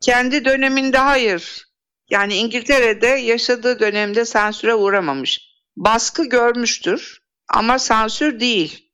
[0.00, 1.64] Kendi döneminde hayır.
[2.10, 5.40] Yani İngiltere'de yaşadığı dönemde sansüre uğramamış.
[5.76, 8.88] Baskı görmüştür ama sansür değil.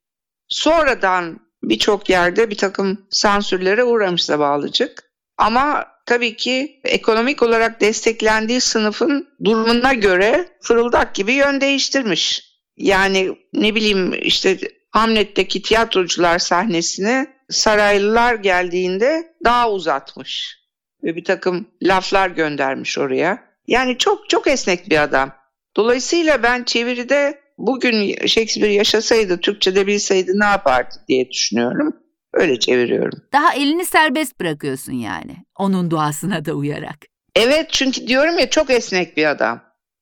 [0.49, 5.03] Sonradan birçok yerde bir takım sansürlere uğramış zavallıcık.
[5.39, 12.45] Ama tabii ki ekonomik olarak desteklendiği sınıfın durumuna göre fırıldak gibi yön değiştirmiş.
[12.77, 14.59] Yani ne bileyim işte
[14.91, 20.59] Hamlet'teki tiyatrocular sahnesini saraylılar geldiğinde daha uzatmış.
[21.05, 23.45] Ve bir takım laflar göndermiş oraya.
[23.67, 25.33] Yani çok çok esnek bir adam.
[25.77, 31.97] Dolayısıyla ben çeviride bugün Shakespeare yaşasaydı, Türkçe'de bilseydi ne yapardı diye düşünüyorum.
[32.39, 33.23] Öyle çeviriyorum.
[33.33, 35.37] Daha elini serbest bırakıyorsun yani.
[35.57, 36.97] Onun duasına da uyarak.
[37.35, 39.61] Evet çünkü diyorum ya çok esnek bir adam.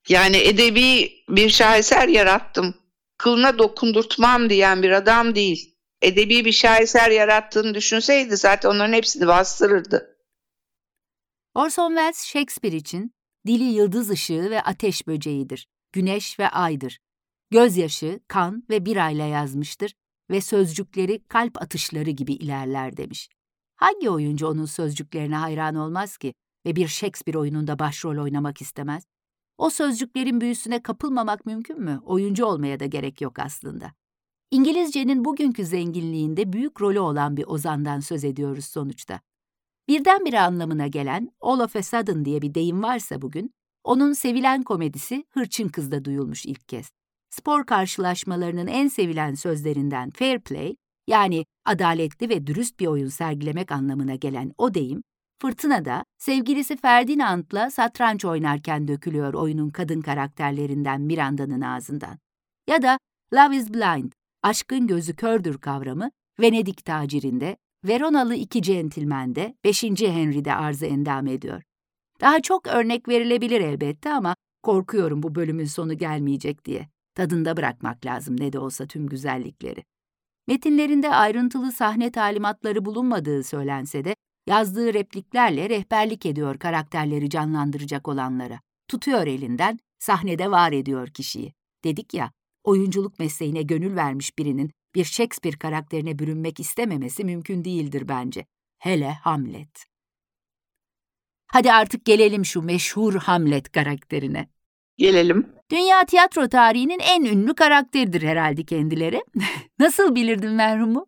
[0.08, 2.74] Yani edebi bir şaheser yarattım.
[3.18, 5.74] Kılına dokundurtmam diyen bir adam değil.
[6.02, 10.16] Edebi bir şaheser yarattığını düşünseydi zaten onların hepsini bastırırdı.
[11.54, 13.14] Orson Welles Shakespeare için
[13.46, 15.68] dili yıldız ışığı ve ateş böceğidir.
[15.92, 16.98] Güneş ve aydır.
[17.50, 19.94] Gözyaşı, kan ve birayla yazmıştır
[20.30, 23.28] ve sözcükleri kalp atışları gibi ilerler demiş.
[23.76, 26.34] Hangi oyuncu onun sözcüklerine hayran olmaz ki
[26.66, 29.04] ve bir Shakespeare oyununda başrol oynamak istemez?
[29.58, 32.00] O sözcüklerin büyüsüne kapılmamak mümkün mü?
[32.04, 33.92] Oyuncu olmaya da gerek yok aslında.
[34.50, 39.20] İngilizcenin bugünkü zenginliğinde büyük rolü olan bir ozandan söz ediyoruz sonuçta.
[39.88, 45.24] Birdenbire anlamına gelen all of a sudden diye bir deyim varsa bugün, onun sevilen komedisi
[45.30, 46.90] Hırçın Kız'da duyulmuş ilk kez
[47.38, 54.14] spor karşılaşmalarının en sevilen sözlerinden fair play, yani adaletli ve dürüst bir oyun sergilemek anlamına
[54.14, 55.02] gelen o deyim,
[55.42, 62.18] Fırtına'da sevgilisi Ferdinand'la satranç oynarken dökülüyor oyunun kadın karakterlerinden Miranda'nın ağzından.
[62.68, 62.98] Ya da
[63.34, 69.82] Love is Blind, aşkın gözü kördür kavramı Venedik tacirinde, Veronalı iki centilmende 5.
[69.84, 71.62] Henry'de arzı endam ediyor.
[72.20, 76.95] Daha çok örnek verilebilir elbette ama korkuyorum bu bölümün sonu gelmeyecek diye.
[77.16, 79.84] Tadında bırakmak lazım ne de olsa tüm güzellikleri.
[80.48, 88.60] Metinlerinde ayrıntılı sahne talimatları bulunmadığı söylense de Yazdığı repliklerle rehberlik ediyor karakterleri canlandıracak olanlara.
[88.88, 91.52] Tutuyor elinden, sahnede var ediyor kişiyi.
[91.84, 92.32] Dedik ya,
[92.64, 98.46] oyunculuk mesleğine gönül vermiş birinin bir Shakespeare karakterine bürünmek istememesi mümkün değildir bence.
[98.78, 99.84] Hele Hamlet.
[101.46, 104.48] Hadi artık gelelim şu meşhur Hamlet karakterine.
[104.96, 105.55] Gelelim.
[105.70, 109.24] Dünya tiyatro tarihinin en ünlü karakteridir herhalde kendileri.
[109.78, 111.06] Nasıl bilirdin merhumu?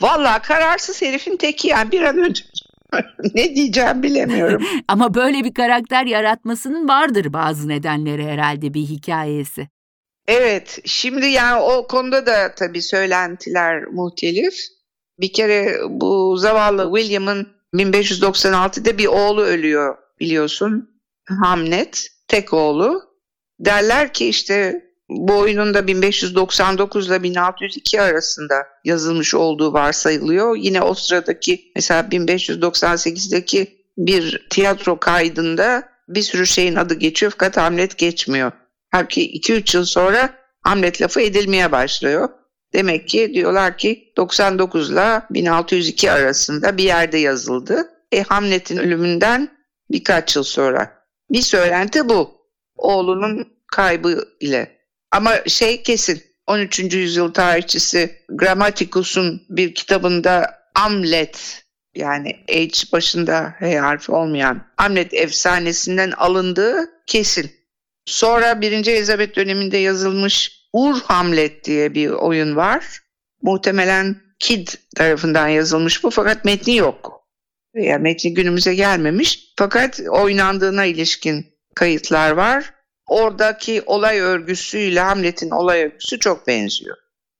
[0.00, 2.44] Vallahi kararsız herifin teki yani bir an önce
[3.34, 4.62] ne diyeceğim bilemiyorum.
[4.88, 9.68] Ama böyle bir karakter yaratmasının vardır bazı nedenleri herhalde bir hikayesi.
[10.28, 14.54] Evet, şimdi yani o konuda da tabii söylentiler muhtelif.
[15.20, 21.00] Bir kere bu zavallı William'ın 1596'da bir oğlu ölüyor biliyorsun.
[21.28, 23.07] Hamlet, tek oğlu.
[23.60, 30.56] Derler ki işte bu oyunun da 1599 ile 1602 arasında yazılmış olduğu varsayılıyor.
[30.56, 37.98] Yine o sıradaki mesela 1598'deki bir tiyatro kaydında bir sürü şeyin adı geçiyor fakat Hamlet
[37.98, 38.52] geçmiyor.
[38.90, 42.28] Halbuki 2-3 yıl sonra Hamlet lafı edilmeye başlıyor.
[42.72, 47.88] Demek ki diyorlar ki 99 ile 1602 arasında bir yerde yazıldı.
[48.12, 49.48] E Hamlet'in ölümünden
[49.90, 50.92] birkaç yıl sonra.
[51.30, 52.37] Bir söylenti bu.
[52.78, 54.78] Oğlunun kaybı ile.
[55.10, 56.78] Ama şey kesin 13.
[56.94, 61.64] yüzyıl tarihçisi Grammaticus'un bir kitabında Hamlet
[61.94, 67.50] yani H başında H harfi olmayan Hamlet efsanesinden alındığı kesin.
[68.04, 68.72] Sonra 1.
[68.72, 73.00] Elizabeth döneminde yazılmış Ur Hamlet diye bir oyun var.
[73.42, 77.28] Muhtemelen Kid tarafından yazılmış bu fakat metni yok.
[77.74, 82.74] Yani metni günümüze gelmemiş fakat oynandığına ilişkin kayıtlar var.
[83.06, 86.96] Oradaki olay örgüsüyle Hamlet'in olay örgüsü çok benziyor.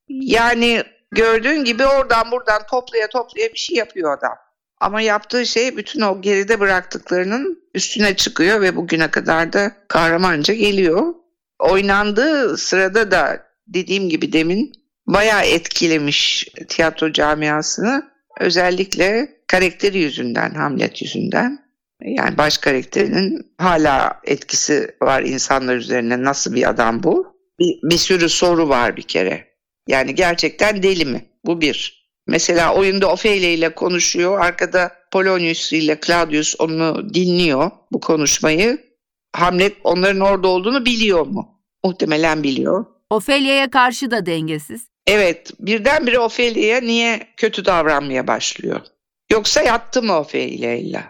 [0.09, 4.37] Yani gördüğün gibi oradan buradan toplaya toplaya bir şey yapıyor adam.
[4.81, 11.13] Ama yaptığı şey bütün o geride bıraktıklarının üstüne çıkıyor ve bugüne kadar da kahramanca geliyor.
[11.59, 14.73] Oynandığı sırada da dediğim gibi demin
[15.07, 18.11] bayağı etkilemiş tiyatro camiasını.
[18.39, 21.68] Özellikle karakteri yüzünden, Hamlet yüzünden.
[22.03, 26.23] Yani baş karakterinin hala etkisi var insanlar üzerine.
[26.23, 27.35] Nasıl bir adam bu?
[27.59, 29.47] Bir, bir sürü soru var bir kere.
[29.87, 31.25] Yani gerçekten deli mi?
[31.45, 32.09] Bu bir.
[32.27, 34.39] Mesela oyunda Ophelia ile konuşuyor.
[34.39, 38.77] Arkada Polonius ile Claudius onu dinliyor bu konuşmayı.
[39.35, 41.61] Hamlet onların orada olduğunu biliyor mu?
[41.83, 42.85] Muhtemelen biliyor.
[43.09, 44.87] Ophelia'ya karşı da dengesiz.
[45.07, 48.81] Evet, birdenbire Ophelia'ya niye kötü davranmaya başlıyor?
[49.31, 51.03] Yoksa yattı mı Ophelia ile?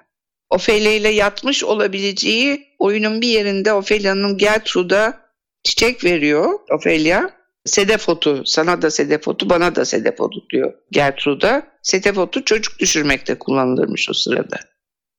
[0.50, 5.20] Ophelia ile yatmış olabileceği oyunun bir yerinde Ophelia'nın Gertrude'a
[5.64, 7.30] çiçek veriyor Ophelia.
[7.66, 11.68] Sedef otu, sana da sedef otu, bana da sedef otu diyor Gertrude'a.
[11.82, 14.60] Sedef otu çocuk düşürmekte kullanılırmış o sırada.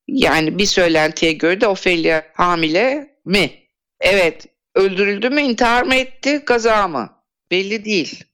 [0.08, 3.50] Yani bir söylentiye göre de Ophelia hamile mi?
[4.00, 7.10] Evet, öldürüldü mü, intihar mı etti, kaza mı?
[7.50, 8.24] Belli değil.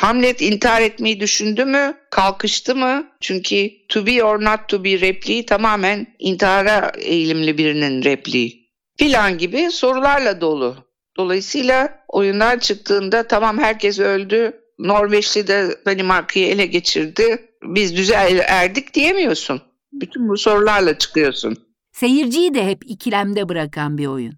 [0.00, 1.94] Hamlet intihar etmeyi düşündü mü?
[2.10, 3.06] Kalkıştı mı?
[3.20, 8.70] Çünkü to be or not to be repliği tamamen intihara eğilimli birinin repliği.
[8.98, 10.76] Filan gibi sorularla dolu.
[11.16, 19.62] Dolayısıyla oyundan çıktığında tamam herkes öldü, Norveçli de Danimarka'yı ele geçirdi, biz düzel erdik diyemiyorsun.
[19.92, 21.56] Bütün bu sorularla çıkıyorsun.
[21.92, 24.34] Seyirciyi de hep ikilemde bırakan bir oyun.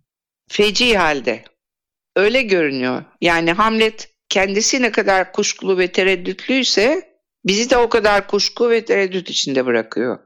[0.48, 1.44] Feci halde.
[2.16, 3.04] Öyle görünüyor.
[3.20, 7.02] Yani Hamlet kendisi ne kadar kuşkulu ve tereddütlüyse
[7.44, 10.18] bizi de o kadar kuşku ve tereddüt içinde bırakıyor.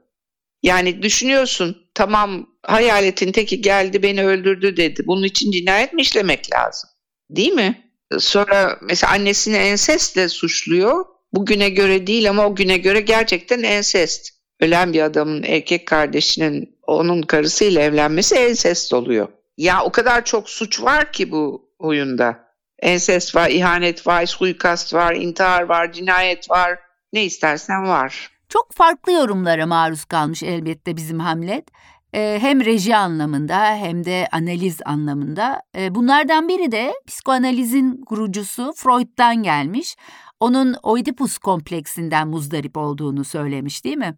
[0.62, 5.02] Yani düşünüyorsun tamam hayaletin teki geldi beni öldürdü dedi.
[5.06, 6.90] Bunun için cinayet mi işlemek lazım?
[7.30, 7.90] Değil mi?
[8.18, 11.04] Sonra mesela annesini ensestle suçluyor.
[11.32, 14.28] Bugüne göre değil ama o güne göre gerçekten ensest.
[14.60, 19.28] Ölen bir adamın erkek kardeşinin onun karısıyla evlenmesi ensest oluyor.
[19.56, 22.45] Ya o kadar çok suç var ki bu oyunda.
[22.82, 26.78] Ensest var, ihanet var, suikast var, intihar var, cinayet var.
[27.12, 28.30] Ne istersen var.
[28.48, 31.68] Çok farklı yorumlara maruz kalmış elbette bizim Hamlet.
[32.14, 35.62] Ee, hem reji anlamında hem de analiz anlamında.
[35.76, 39.96] Ee, bunlardan biri de psikoanalizin kurucusu Freud'dan gelmiş.
[40.40, 44.16] Onun Oedipus kompleksinden muzdarip olduğunu söylemiş değil mi?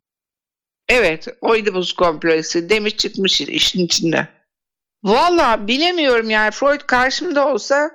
[0.88, 4.28] Evet, Oedipus kompleksi demiş çıkmış işin içinde.
[5.04, 7.90] Valla bilemiyorum yani Freud karşımda olsa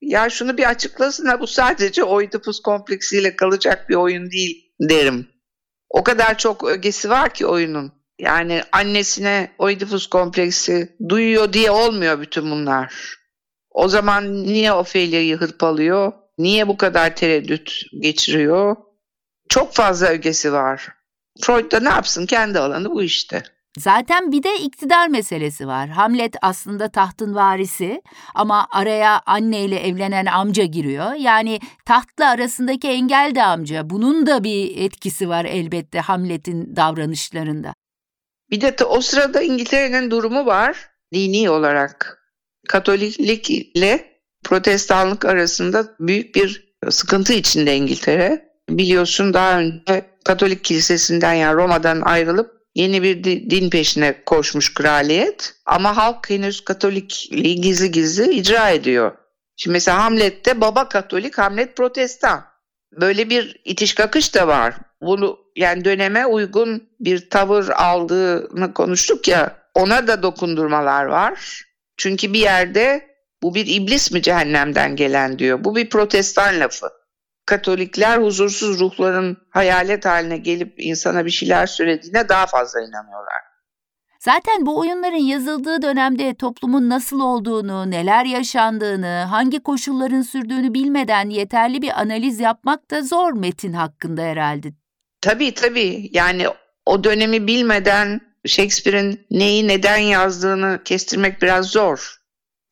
[0.00, 5.28] ya şunu bir açıklasın ha bu sadece Oedipus kompleksiyle kalacak bir oyun değil derim.
[5.90, 7.92] O kadar çok ögesi var ki oyunun.
[8.18, 13.18] Yani annesine Oedipus kompleksi duyuyor diye olmuyor bütün bunlar.
[13.70, 16.12] O zaman niye Ophelia'yı hırpalıyor?
[16.38, 18.76] Niye bu kadar tereddüt geçiriyor?
[19.48, 20.88] Çok fazla ögesi var.
[21.40, 23.42] Freud da ne yapsın kendi alanı bu işte.
[23.78, 25.88] Zaten bir de iktidar meselesi var.
[25.88, 28.02] Hamlet aslında tahtın varisi
[28.34, 31.12] ama araya anneyle evlenen amca giriyor.
[31.14, 33.90] Yani tahtla arasındaki engel de amca.
[33.90, 37.74] Bunun da bir etkisi var elbette Hamlet'in davranışlarında.
[38.50, 42.18] Bir de o sırada İngiltere'nin durumu var dini olarak.
[42.68, 48.48] Katoliklik ile protestanlık arasında büyük bir sıkıntı içinde İngiltere.
[48.68, 55.96] Biliyorsun daha önce Katolik kilisesinden yani Roma'dan ayrılıp yeni bir din peşine koşmuş kraliyet ama
[55.96, 59.12] halk henüz Katolikliği gizli gizli icra ediyor.
[59.56, 62.44] Şimdi mesela Hamlet'te baba Katolik, Hamlet Protestan.
[62.92, 64.74] Böyle bir itiş kakış da var.
[65.02, 71.64] Bunu yani döneme uygun bir tavır aldığını konuştuk ya ona da dokundurmalar var.
[71.96, 73.08] Çünkü bir yerde
[73.42, 75.64] bu bir iblis mi cehennemden gelen diyor.
[75.64, 76.97] Bu bir protestan lafı.
[77.48, 83.42] Katolikler huzursuz ruhların hayalet haline gelip insana bir şeyler söylediğine daha fazla inanıyorlar.
[84.20, 91.82] Zaten bu oyunların yazıldığı dönemde toplumun nasıl olduğunu, neler yaşandığını, hangi koşulların sürdüğünü bilmeden yeterli
[91.82, 94.68] bir analiz yapmak da zor metin hakkında herhalde.
[95.20, 96.10] Tabii tabii.
[96.12, 96.46] Yani
[96.86, 102.17] o dönemi bilmeden Shakespeare'in neyi neden yazdığını kestirmek biraz zor.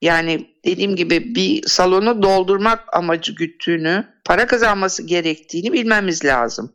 [0.02, 6.72] Yani dediğim gibi bir salonu doldurmak amacı güttüğünü, para kazanması gerektiğini bilmemiz lazım.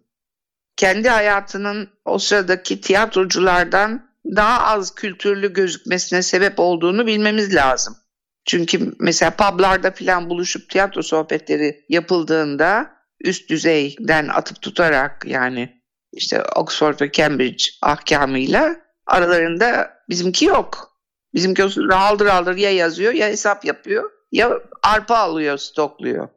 [0.78, 7.96] Kendi hayatının o sıradaki tiyatroculardan daha az kültürlü gözükmesine sebep olduğunu bilmemiz lazım.
[8.46, 12.92] Çünkü mesela publarda falan buluşup tiyatro sohbetleri yapıldığında
[13.24, 15.82] üst düzeyden atıp tutarak yani
[16.14, 20.91] işte Oxford ve Cambridge ahkamıyla aralarında bizimki yok.
[21.34, 26.30] Bizimki haldır haldır ya yazıyor ya hesap yapıyor ya arpa alıyor stokluyor.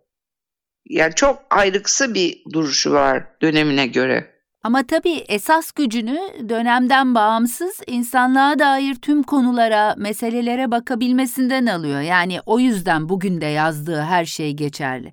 [0.87, 4.35] Yani çok ayrıksı bir duruşu var dönemine göre.
[4.62, 12.00] Ama tabii esas gücünü dönemden bağımsız insanlığa dair tüm konulara, meselelere bakabilmesinden alıyor.
[12.00, 15.12] Yani o yüzden bugün de yazdığı her şey geçerli.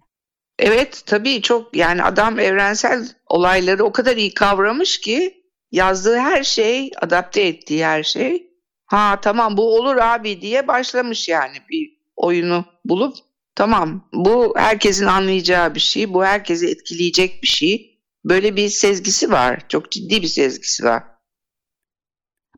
[0.59, 6.91] Evet tabii çok yani adam evrensel olayları o kadar iyi kavramış ki yazdığı her şey,
[7.01, 8.50] adapte ettiği her şey
[8.91, 13.15] ha tamam bu olur abi diye başlamış yani bir oyunu bulup
[13.56, 18.01] tamam bu herkesin anlayacağı bir şey, bu herkesi etkileyecek bir şey.
[18.25, 19.65] Böyle bir sezgisi var.
[19.69, 21.04] Çok ciddi bir sezgisi var.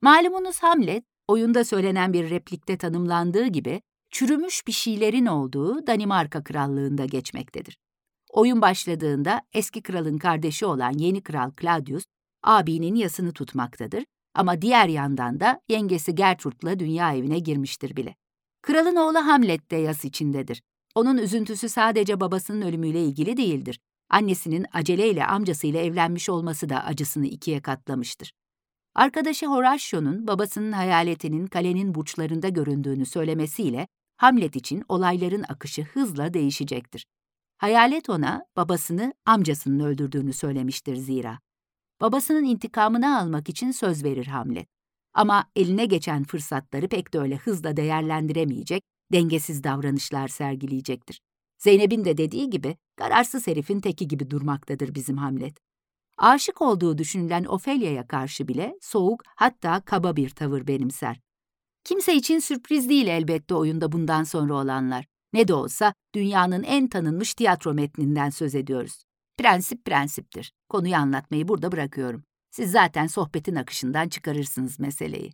[0.02, 7.78] Malumunuz Hamlet, oyunda söylenen bir replikte tanımlandığı gibi çürümüş bir şeylerin olduğu Danimarka Krallığında geçmektedir.
[8.30, 12.04] Oyun başladığında eski kralın kardeşi olan yeni kral Claudius,
[12.44, 18.16] abinin yasını tutmaktadır ama diğer yandan da yengesi Gertrud'la dünya evine girmiştir bile.
[18.62, 20.62] Kralın oğlu Hamlet de yas içindedir.
[20.96, 23.80] Onun üzüntüsü sadece babasının ölümüyle ilgili değildir.
[24.10, 28.34] Annesinin aceleyle amcasıyla evlenmiş olması da acısını ikiye katlamıştır.
[28.96, 37.06] Arkadaşı Horatio'nun babasının hayaletinin kalenin burçlarında göründüğünü söylemesiyle Hamlet için olayların akışı hızla değişecektir.
[37.58, 41.40] Hayalet ona babasını amcasının öldürdüğünü söylemiştir zira.
[42.02, 44.68] Babasının intikamını almak için söz verir Hamlet.
[45.14, 51.22] Ama eline geçen fırsatları pek de öyle hızla değerlendiremeyecek, dengesiz davranışlar sergileyecektir.
[51.58, 55.58] Zeynep'in de dediği gibi kararsız herifin teki gibi durmaktadır bizim Hamlet.
[56.18, 61.20] Aşık olduğu düşünülen Ophelia'ya karşı bile soğuk hatta kaba bir tavır benimser.
[61.84, 65.06] Kimse için sürpriz değil elbette oyunda bundan sonra olanlar.
[65.34, 69.04] Ne de olsa dünyanın en tanınmış tiyatro metninden söz ediyoruz.
[69.38, 70.54] Prensip prensiptir.
[70.70, 72.24] Konuyu anlatmayı burada bırakıyorum.
[72.52, 75.34] Siz zaten sohbetin akışından çıkarırsınız meseleyi.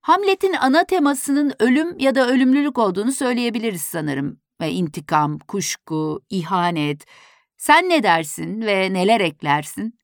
[0.00, 4.40] Hamlet'in ana temasının ölüm ya da ölümlülük olduğunu söyleyebiliriz sanırım.
[4.60, 7.04] Ve intikam, kuşku, ihanet.
[7.56, 9.98] Sen ne dersin ve neler eklersin?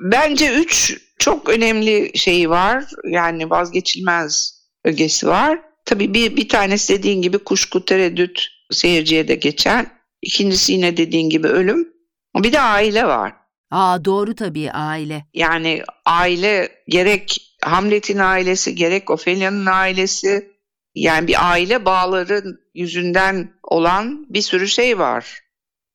[0.00, 2.84] Bence üç çok önemli şeyi var.
[3.04, 5.60] Yani vazgeçilmez ögesi var.
[5.84, 9.99] Tabii bir, bir tanesi dediğin gibi kuşku, tereddüt seyirciye de geçen.
[10.22, 11.88] İkincisi yine dediğin gibi ölüm.
[12.36, 13.32] Bir de aile var.
[13.70, 15.26] Aa doğru tabii aile.
[15.34, 20.50] Yani aile gerek Hamlet'in ailesi gerek Ophelia'nın ailesi
[20.94, 22.42] yani bir aile bağları
[22.74, 25.40] yüzünden olan bir sürü şey var.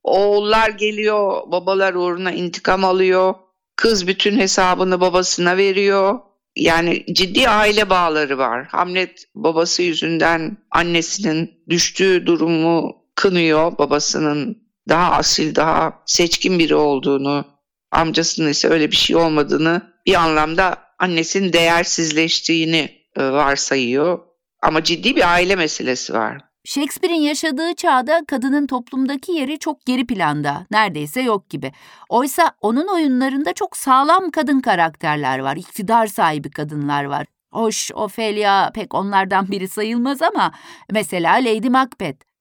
[0.03, 3.35] Oğullar geliyor, babalar uğruna intikam alıyor.
[3.75, 6.19] Kız bütün hesabını babasına veriyor.
[6.55, 8.65] Yani ciddi aile bağları var.
[8.65, 17.45] Hamlet babası yüzünden annesinin düştüğü durumu kınıyor babasının daha asil, daha seçkin biri olduğunu,
[17.91, 24.19] amcasının ise öyle bir şey olmadığını bir anlamda annesinin değersizleştiğini e, varsayıyor.
[24.61, 26.37] Ama ciddi bir aile meselesi var.
[26.65, 31.71] Shakespeare'in yaşadığı çağda kadının toplumdaki yeri çok geri planda, neredeyse yok gibi.
[32.09, 37.25] Oysa onun oyunlarında çok sağlam kadın karakterler var, iktidar sahibi kadınlar var.
[37.51, 40.51] Hoş, Ophelia pek onlardan biri sayılmaz ama
[40.91, 42.34] mesela Lady Macbeth.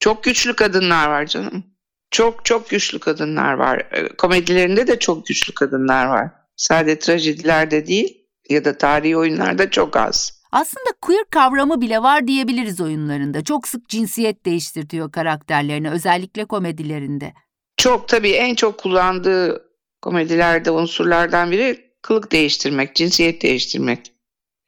[0.00, 1.64] Çok güçlü kadınlar var canım.
[2.10, 3.78] Çok çok güçlü kadınlar var.
[3.78, 6.30] E, komedilerinde de çok güçlü kadınlar var.
[6.56, 10.38] Sadece trajedilerde değil ya da tarihi oyunlarda çok az.
[10.52, 13.44] Aslında queer kavramı bile var diyebiliriz oyunlarında.
[13.44, 17.34] Çok sık cinsiyet değiştirtiyor karakterlerini özellikle komedilerinde.
[17.76, 19.68] Çok tabii en çok kullandığı
[20.02, 24.12] komedilerde unsurlardan biri kılık değiştirmek, cinsiyet değiştirmek.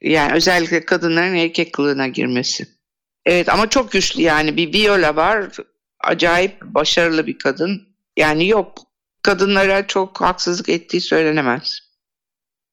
[0.01, 2.67] Yani özellikle kadınların erkek kılığına girmesi.
[3.25, 5.47] Evet ama çok güçlü yani bir Viola var.
[5.99, 7.81] Acayip başarılı bir kadın.
[8.17, 8.77] Yani yok
[9.23, 11.79] kadınlara çok haksızlık ettiği söylenemez.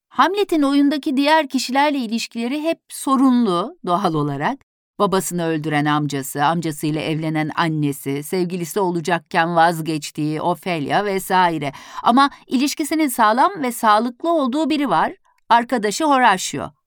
[0.09, 4.59] Hamlet'in oyundaki diğer kişilerle ilişkileri hep sorunlu doğal olarak.
[4.99, 11.73] Babasını öldüren amcası, amcasıyla evlenen annesi, sevgilisi olacakken vazgeçtiği Ophelia vesaire.
[12.03, 15.13] Ama ilişkisinin sağlam ve sağlıklı olduğu biri var,
[15.49, 16.78] arkadaşı Horatio.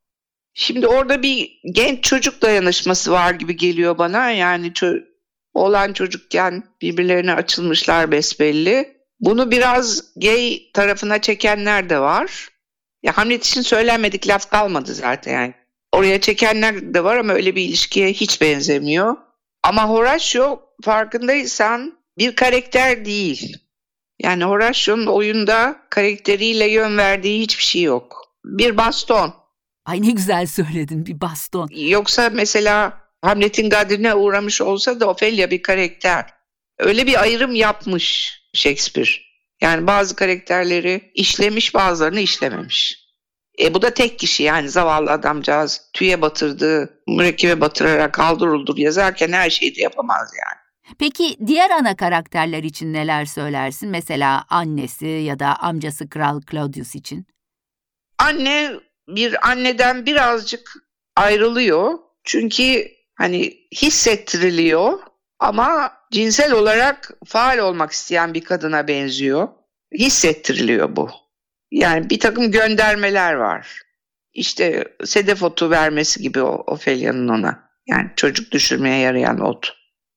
[0.53, 4.31] Şimdi orada bir genç çocuk dayanışması var gibi geliyor bana.
[4.31, 5.03] Yani ço-
[5.53, 8.97] olan çocukken birbirlerine açılmışlar besbelli.
[9.19, 12.49] Bunu biraz gay tarafına çekenler de var.
[13.03, 15.53] Ya Hamlet için söylenmedik laf kalmadı zaten yani.
[15.91, 19.17] Oraya çekenler de var ama öyle bir ilişkiye hiç benzemiyor.
[19.63, 23.57] Ama Horatio farkındaysan bir karakter değil.
[24.19, 28.25] Yani Horatio'nun oyunda karakteriyle yön verdiği hiçbir şey yok.
[28.45, 29.40] Bir baston.
[29.85, 31.69] Ay ne güzel söyledin bir baston.
[31.71, 36.25] Yoksa mesela Hamlet'in gadrine uğramış olsa da Ophelia bir karakter.
[36.77, 39.09] Öyle bir ayrım yapmış Shakespeare.
[39.61, 43.01] Yani bazı karakterleri işlemiş bazılarını işlememiş.
[43.59, 49.49] E bu da tek kişi yani zavallı adamcağız tüye batırdığı, mürekkebe batırarak kaldırıldır yazarken her
[49.49, 50.61] şeyi de yapamaz yani.
[50.99, 53.89] Peki diğer ana karakterler için neler söylersin?
[53.89, 57.27] Mesela annesi ya da amcası Kral Claudius için.
[58.17, 58.71] Anne
[59.15, 60.73] bir anneden birazcık
[61.15, 61.93] ayrılıyor.
[62.23, 64.99] Çünkü hani hissettiriliyor
[65.39, 69.47] ama cinsel olarak faal olmak isteyen bir kadına benziyor.
[69.93, 71.09] Hissettiriliyor bu.
[71.71, 73.81] Yani bir takım göndermeler var.
[74.33, 77.71] İşte sedef otu vermesi gibi o Ophelia'nın ona.
[77.87, 79.73] Yani çocuk düşürmeye yarayan ot.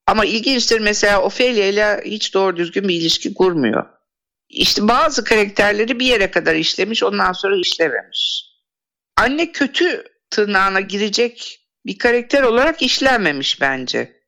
[0.07, 3.87] Ama ilginçtir mesela Ophelia ile hiç doğru düzgün bir ilişki kurmuyor.
[4.49, 8.54] İşte bazı karakterleri bir yere kadar işlemiş ondan sonra işlememiş.
[9.17, 14.23] Anne kötü tırnağına girecek bir karakter olarak işlenmemiş bence.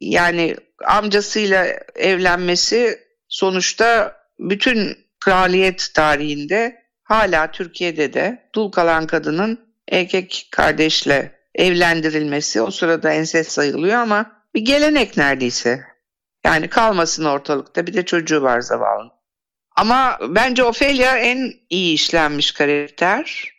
[0.00, 2.98] Yani amcasıyla evlenmesi
[3.28, 13.12] sonuçta bütün kraliyet tarihinde hala Türkiye'de de dul kalan kadının erkek kardeşle evlendirilmesi o sırada
[13.12, 15.84] enses sayılıyor ama bir gelenek neredeyse.
[16.44, 19.10] Yani kalmasın ortalıkta bir de çocuğu var zavallı.
[19.76, 23.55] Ama bence Ophelia en iyi işlenmiş karakter.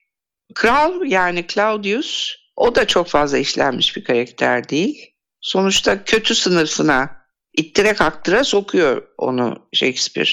[0.56, 5.14] Kral yani Claudius o da çok fazla işlenmiş bir karakter değil.
[5.41, 7.18] Sonuçta kötü sınıfına
[7.54, 10.30] ittire kaktıra sokuyor onu Shakespeare.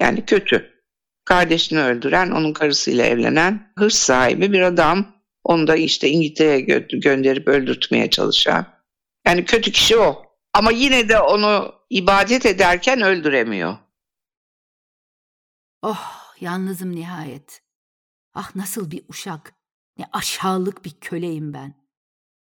[0.00, 0.76] Yani kötü.
[1.24, 5.16] Kardeşini öldüren, onun karısıyla evlenen, hırs sahibi bir adam.
[5.44, 8.66] Onu da işte İngiltere'ye gö- gönderip öldürtmeye çalışan.
[9.26, 10.26] Yani kötü kişi o.
[10.54, 13.76] Ama yine de onu ibadet ederken öldüremiyor.
[15.82, 17.62] Oh, yalnızım nihayet.
[18.34, 19.54] Ah nasıl bir uşak,
[19.98, 21.74] ne aşağılık bir köleyim ben.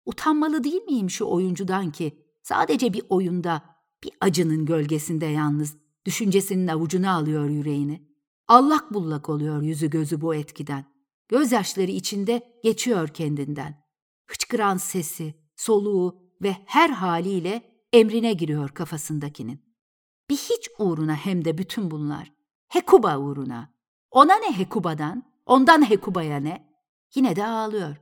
[0.06, 3.62] Utanmalı değil miyim şu oyuncudan ki sadece bir oyunda
[4.04, 8.08] bir acının gölgesinde yalnız düşüncesinin avucuna alıyor yüreğini.
[8.48, 10.84] Allak bullak oluyor yüzü gözü bu etkiden.
[11.28, 13.84] Gözyaşları içinde geçiyor kendinden.
[14.26, 19.60] Hıçkıran sesi, soluğu ve her haliyle emrine giriyor kafasındakinin.
[20.30, 22.32] Bir hiç uğruna hem de bütün bunlar.
[22.68, 23.74] Hekuba uğruna.
[24.10, 26.67] Ona ne Hekuba'dan, ondan Hekuba'ya ne?
[27.14, 27.96] Yine de ağlıyor.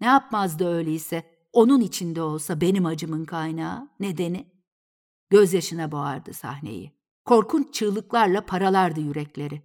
[0.00, 4.52] Ne yapmazdı öyleyse, onun içinde olsa benim acımın kaynağı, nedeni?
[5.30, 6.92] Gözyaşına boğardı sahneyi.
[7.24, 9.62] Korkunç çığlıklarla paralardı yürekleri.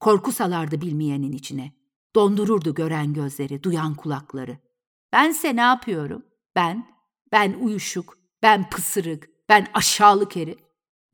[0.00, 1.72] Korku salardı bilmeyenin içine.
[2.16, 4.58] Dondururdu gören gözleri, duyan kulakları.
[5.12, 6.22] Bense ne yapıyorum?
[6.56, 6.86] Ben,
[7.32, 10.58] ben uyuşuk, ben pısırık, ben aşağılık herif.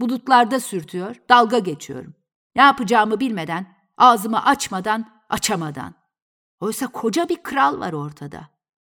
[0.00, 2.14] Bulutlarda sürtüyor, dalga geçiyorum.
[2.56, 6.01] Ne yapacağımı bilmeden, ağzımı açmadan, açamadan.
[6.62, 8.48] Oysa koca bir kral var ortada.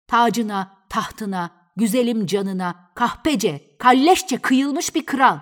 [0.07, 5.39] Tacına, tahtına, güzelim canına, kahpece, kalleşçe kıyılmış bir kral.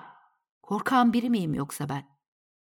[0.62, 2.04] Korkan biri miyim yoksa ben?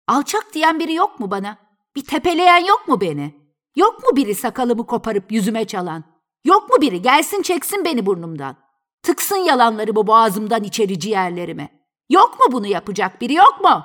[0.08, 1.56] Alçak diyen biri yok mu bana?
[1.96, 3.34] Bir tepeleyen yok mu beni?
[3.76, 6.04] Yok mu biri sakalımı koparıp yüzüme çalan?
[6.44, 8.56] Yok mu biri gelsin çeksin beni burnumdan?
[9.02, 11.86] Tıksın yalanları bu boğazımdan içeri ciğerlerime.
[12.10, 13.84] Yok mu bunu yapacak biri yok mu?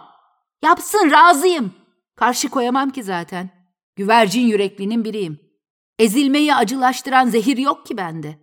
[0.64, 1.74] Yapsın razıyım.
[2.16, 3.50] Karşı koyamam ki zaten.
[3.96, 5.41] Güvercin yüreklinin biriyim.
[6.02, 8.40] Ezilmeyi acılaştıran zehir yok ki bende.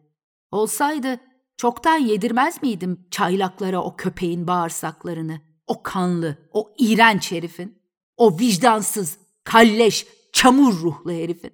[0.51, 1.21] Olsaydı
[1.57, 7.83] çoktan yedirmez miydim çaylaklara o köpeğin bağırsaklarını, o kanlı, o iğrenç herifin,
[8.17, 11.53] o vicdansız, kalleş, çamur ruhlu herifin.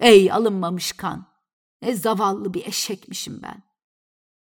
[0.00, 1.26] Ey alınmamış kan,
[1.82, 3.62] ne zavallı bir eşekmişim ben.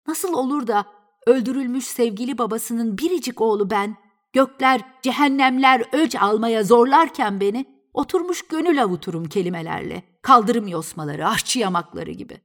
[0.07, 0.85] Nasıl olur da
[1.25, 3.97] öldürülmüş sevgili babasının biricik oğlu ben,
[4.33, 12.41] gökler, cehennemler öc almaya zorlarken beni, oturmuş gönül avuturum kelimelerle, kaldırım yosmaları, aşçı yamakları gibi.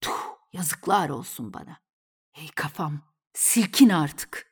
[0.00, 0.18] Tuh,
[0.52, 1.76] yazıklar olsun bana.
[2.40, 3.00] Ey kafam,
[3.34, 4.48] silkin artık.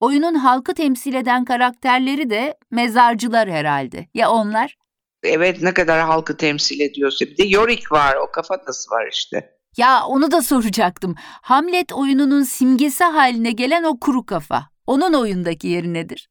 [0.00, 4.08] Oyunun halkı temsil eden karakterleri de mezarcılar herhalde.
[4.14, 4.76] Ya onlar?
[5.22, 7.24] Evet ne kadar halkı temsil ediyorsa.
[7.24, 9.56] Bir de Yorick var, o kafatası var işte.
[9.76, 11.14] Ya onu da soracaktım.
[11.42, 14.70] Hamlet oyununun simgesi haline gelen o kuru kafa.
[14.86, 16.30] Onun oyundaki yeri nedir?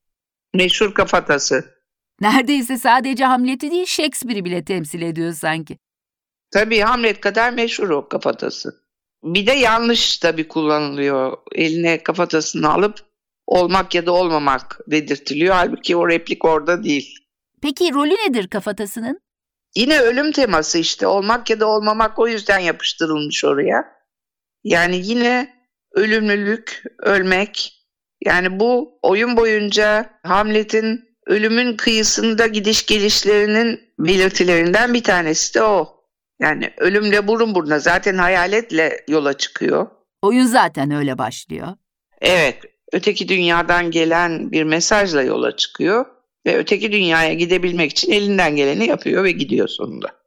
[0.54, 1.79] Meşhur kafatası.
[2.22, 5.78] Neredeyse sadece Hamlet'i değil Shakespeare'i bile temsil ediyor sanki.
[6.52, 8.84] Tabii Hamlet kadar meşhur o kafatası.
[9.24, 11.38] Bir de yanlış tabii kullanılıyor.
[11.56, 13.00] Eline kafatasını alıp
[13.48, 15.56] olmak ya da olmamak dedirtiliyor.
[15.56, 17.16] Halbuki o replik orada değil.
[17.62, 19.20] Peki rolü nedir kafatasının?
[19.76, 23.86] Yine ölüm teması işte olmak ya da olmamak o yüzden yapıştırılmış oraya.
[24.64, 25.54] Yani yine
[25.92, 27.74] ölümlülük, ölmek.
[28.26, 36.04] Yani bu oyun boyunca Hamlet'in ölümün kıyısında gidiş gelişlerinin belirtilerinden bir tanesi de o.
[36.40, 39.88] Yani ölümle burun buruna zaten hayaletle yola çıkıyor.
[40.22, 41.68] Oyun zaten öyle başlıyor.
[42.22, 46.06] Evet, öteki dünyadan gelen bir mesajla yola çıkıyor
[46.46, 50.20] ve öteki dünyaya gidebilmek için elinden geleni yapıyor ve gidiyor sonunda.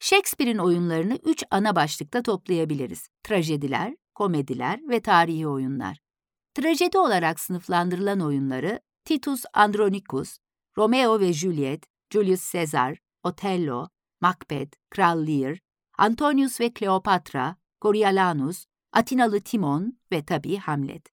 [0.00, 3.08] Shakespeare'in oyunlarını üç ana başlıkta toplayabiliriz.
[3.22, 5.98] Trajediler, komediler ve tarihi oyunlar.
[6.54, 10.38] Trajedi olarak sınıflandırılan oyunları Titus Andronicus,
[10.76, 13.88] Romeo ve Juliet, Julius Caesar, Otello,
[14.20, 15.58] Macbeth, Kral Lear,
[15.98, 21.08] Antonius ve Kleopatra, Coriolanus, Atinalı Timon ve tabii Hamlet.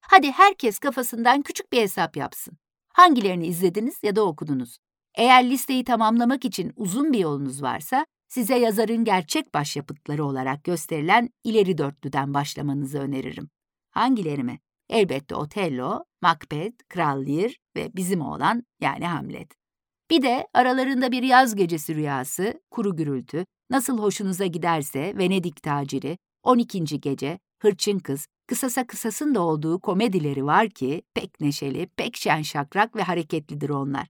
[0.00, 2.58] Hadi herkes kafasından küçük bir hesap yapsın.
[2.88, 4.78] Hangilerini izlediniz ya da okudunuz?
[5.14, 11.78] Eğer listeyi tamamlamak için uzun bir yolunuz varsa, size yazarın gerçek başyapıtları olarak gösterilen ileri
[11.78, 13.50] dörtlüden başlamanızı öneririm.
[13.90, 14.60] Hangileri mi?
[14.88, 19.52] Elbette Otello, Macbeth, Kral Lear ve bizim oğlan yani Hamlet.
[20.10, 27.00] Bir de aralarında bir yaz gecesi rüyası, kuru gürültü, nasıl hoşunuza giderse Venedik taciri, 12.
[27.00, 32.96] gece, hırçın kız, kısasa kısasın da olduğu komedileri var ki pek neşeli, pek şen şakrak
[32.96, 34.06] ve hareketlidir onlar.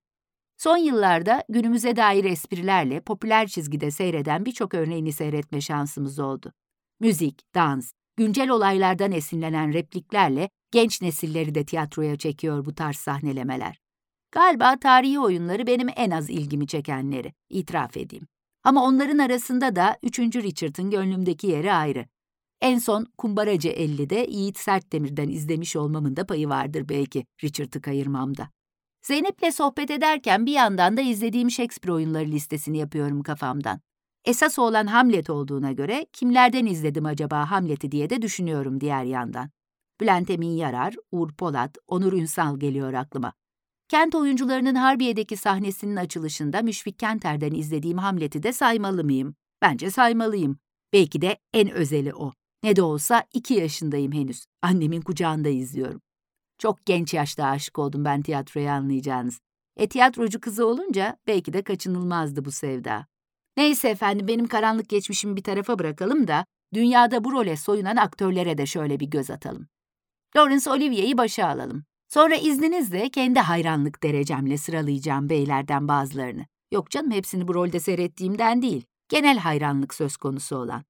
[0.57, 6.53] Son yıllarda günümüze dair esprilerle popüler çizgide seyreden birçok örneğini seyretme şansımız oldu.
[7.01, 13.81] Müzik, dans, güncel olaylardan esinlenen repliklerle genç nesilleri de tiyatroya çekiyor bu tarz sahnelemeler.
[14.33, 18.27] Galiba tarihi oyunları benim en az ilgimi çekenleri, itiraf edeyim.
[18.65, 20.19] Ama onların arasında da 3.
[20.19, 22.07] Richard'ın gönlümdeki yeri ayrı.
[22.61, 28.49] En son Kumbaracı 50'de Yiğit Sertdemir'den izlemiş olmamın da payı vardır belki Richard'ı kayırmamda.
[29.03, 33.81] Zeynep'le sohbet ederken bir yandan da izlediğim Shakespeare oyunları listesini yapıyorum kafamdan.
[34.25, 39.51] Esas olan Hamlet olduğuna göre kimlerden izledim acaba Hamlet'i diye de düşünüyorum diğer yandan.
[40.01, 43.33] Bülent Emin Yarar, Uğur Polat, Onur Ünsal geliyor aklıma.
[43.89, 49.35] Kent oyuncularının Harbiye'deki sahnesinin açılışında Müşfik Kenter'den izlediğim Hamlet'i de saymalı mıyım?
[49.63, 50.59] Bence saymalıyım.
[50.93, 52.33] Belki de en özeli o.
[52.63, 54.45] Ne de olsa iki yaşındayım henüz.
[54.63, 56.01] Annemin kucağında izliyorum.
[56.59, 59.41] Çok genç yaşta aşık oldum ben tiyatroya anlayacağınız.
[59.77, 63.07] E tiyatrocu kızı olunca belki de kaçınılmazdı bu sevda.
[63.57, 68.67] Neyse efendim benim karanlık geçmişimi bir tarafa bırakalım da dünyada bu role soyunan aktörlere de
[68.67, 69.69] şöyle bir göz atalım.
[70.37, 71.85] Laurence Olivier'i başa alalım.
[72.09, 76.47] Sonra izninizle kendi hayranlık derecemle sıralayacağım beylerden bazılarını.
[76.73, 80.85] Yok canım hepsini bu rolde seyrettiğimden değil, genel hayranlık söz konusu olan.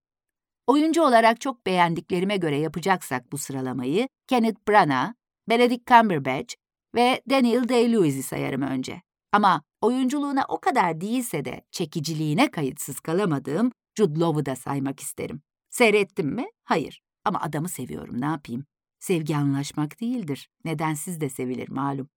[0.66, 5.12] Oyuncu olarak çok beğendiklerime göre yapacaksak bu sıralamayı Kenneth Branagh,
[5.49, 6.55] Benedict Cumberbatch
[6.95, 9.03] ve Daniel Day-Lewis'i sayarım önce.
[9.32, 15.42] Ama oyunculuğuna o kadar değilse de çekiciliğine kayıtsız kalamadığım Jude Law'u da saymak isterim.
[15.70, 16.47] Seyrettim mi?
[16.64, 17.01] Hayır.
[17.24, 18.64] Ama adamı seviyorum, ne yapayım?
[19.05, 20.48] Sevgi anlaşmak değildir.
[20.64, 22.09] Nedensiz de sevilir malum.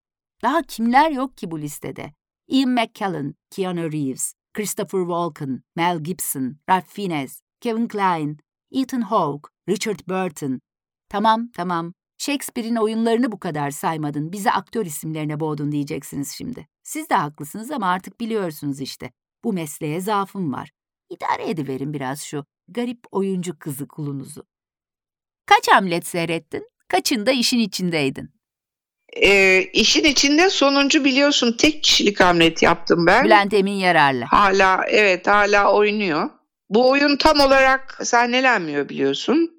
[0.43, 2.12] Daha kimler yok ki bu listede?
[2.49, 8.37] Ian McKellen, Keanu Reeves, Christopher Walken, Mel Gibson, Ralph Fiennes, Kevin Kline,
[8.70, 10.61] Ethan Hawke, Richard Burton.
[11.09, 11.93] Tamam, tamam.
[12.18, 16.66] Shakespeare'in oyunlarını bu kadar saymadın, bizi aktör isimlerine boğdun diyeceksiniz şimdi.
[16.82, 19.12] Siz de haklısınız ama artık biliyorsunuz işte.
[19.45, 20.70] Bu mesleğe zaafım var.
[21.11, 24.47] İdare ediverin biraz şu garip oyuncu kızı kulunuzu.
[25.47, 26.76] Kaç Hamlet seyrettin?
[26.89, 28.30] Kaçında işin içindeydin?
[29.22, 33.24] E, işin içinde sonuncu biliyorsun tek kişilik Hamlet yaptım ben.
[33.24, 34.26] Bülent Emin Yarar'la.
[34.28, 36.30] Hala evet hala oynuyor.
[36.70, 39.51] Bu oyun tam olarak sahnelenmiyor biliyorsun.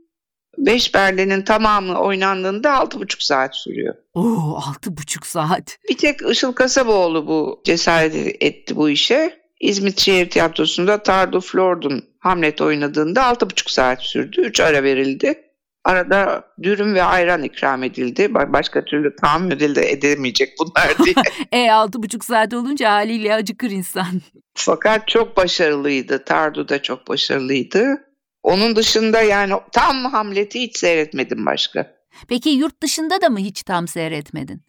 [0.57, 3.95] Beş Berlin'in tamamı oynandığında altı buçuk saat sürüyor.
[4.13, 5.77] Oo altı buçuk saat.
[5.89, 9.47] Bir tek Işıl Kasaboğlu bu cesaret etti bu işe.
[9.59, 14.41] İzmit Şehir Tiyatrosu'nda Tardu Flord'un Hamlet oynadığında altı buçuk saat sürdü.
[14.41, 15.43] Üç ara verildi.
[15.87, 18.33] Arada dürüm ve ayran ikram edildi.
[18.33, 21.15] Başka türlü tahammül de edemeyecek bunlar diye.
[21.65, 24.21] e altı buçuk saat olunca haliyle acıkır insan.
[24.53, 26.25] Fakat çok başarılıydı.
[26.25, 28.03] Tardu da çok başarılıydı.
[28.43, 31.95] Onun dışında yani tam Hamlet'i hiç seyretmedim başka.
[32.27, 34.61] Peki yurt dışında da mı hiç tam seyretmedin?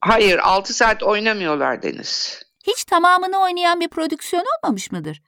[0.00, 2.42] Hayır 6 saat oynamıyorlar Deniz.
[2.66, 5.22] Hiç tamamını oynayan bir prodüksiyon olmamış mıdır?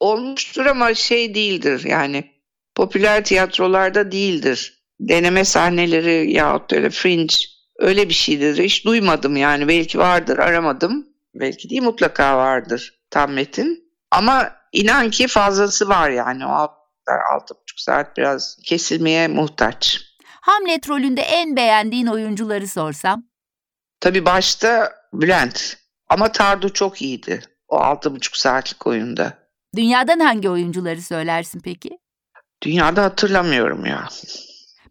[0.00, 2.32] Olmuştur ama şey değildir yani
[2.74, 4.82] popüler tiyatrolarda değildir.
[5.00, 7.34] Deneme sahneleri yahut öyle fringe
[7.78, 8.64] öyle bir şeydir.
[8.64, 11.06] Hiç duymadım yani belki vardır aramadım.
[11.34, 13.92] Belki değil mutlaka vardır tam metin.
[14.10, 16.68] Ama inan ki fazlası var yani o
[17.34, 20.00] altı buçuk saat biraz kesilmeye muhtaç.
[20.40, 23.24] Hamlet rolünde en beğendiğin oyuncuları sorsam?
[24.00, 25.76] Tabii başta Bülent
[26.08, 29.38] ama Tardu çok iyiydi o altı buçuk saatlik oyunda.
[29.76, 31.98] Dünyadan hangi oyuncuları söylersin peki?
[32.62, 34.08] Dünyada hatırlamıyorum ya.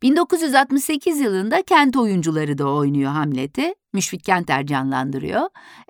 [0.02, 3.76] 1968 yılında Kent oyuncuları da oynuyor Hamlet'i.
[3.94, 5.42] Müşfik Kenter canlandırıyor.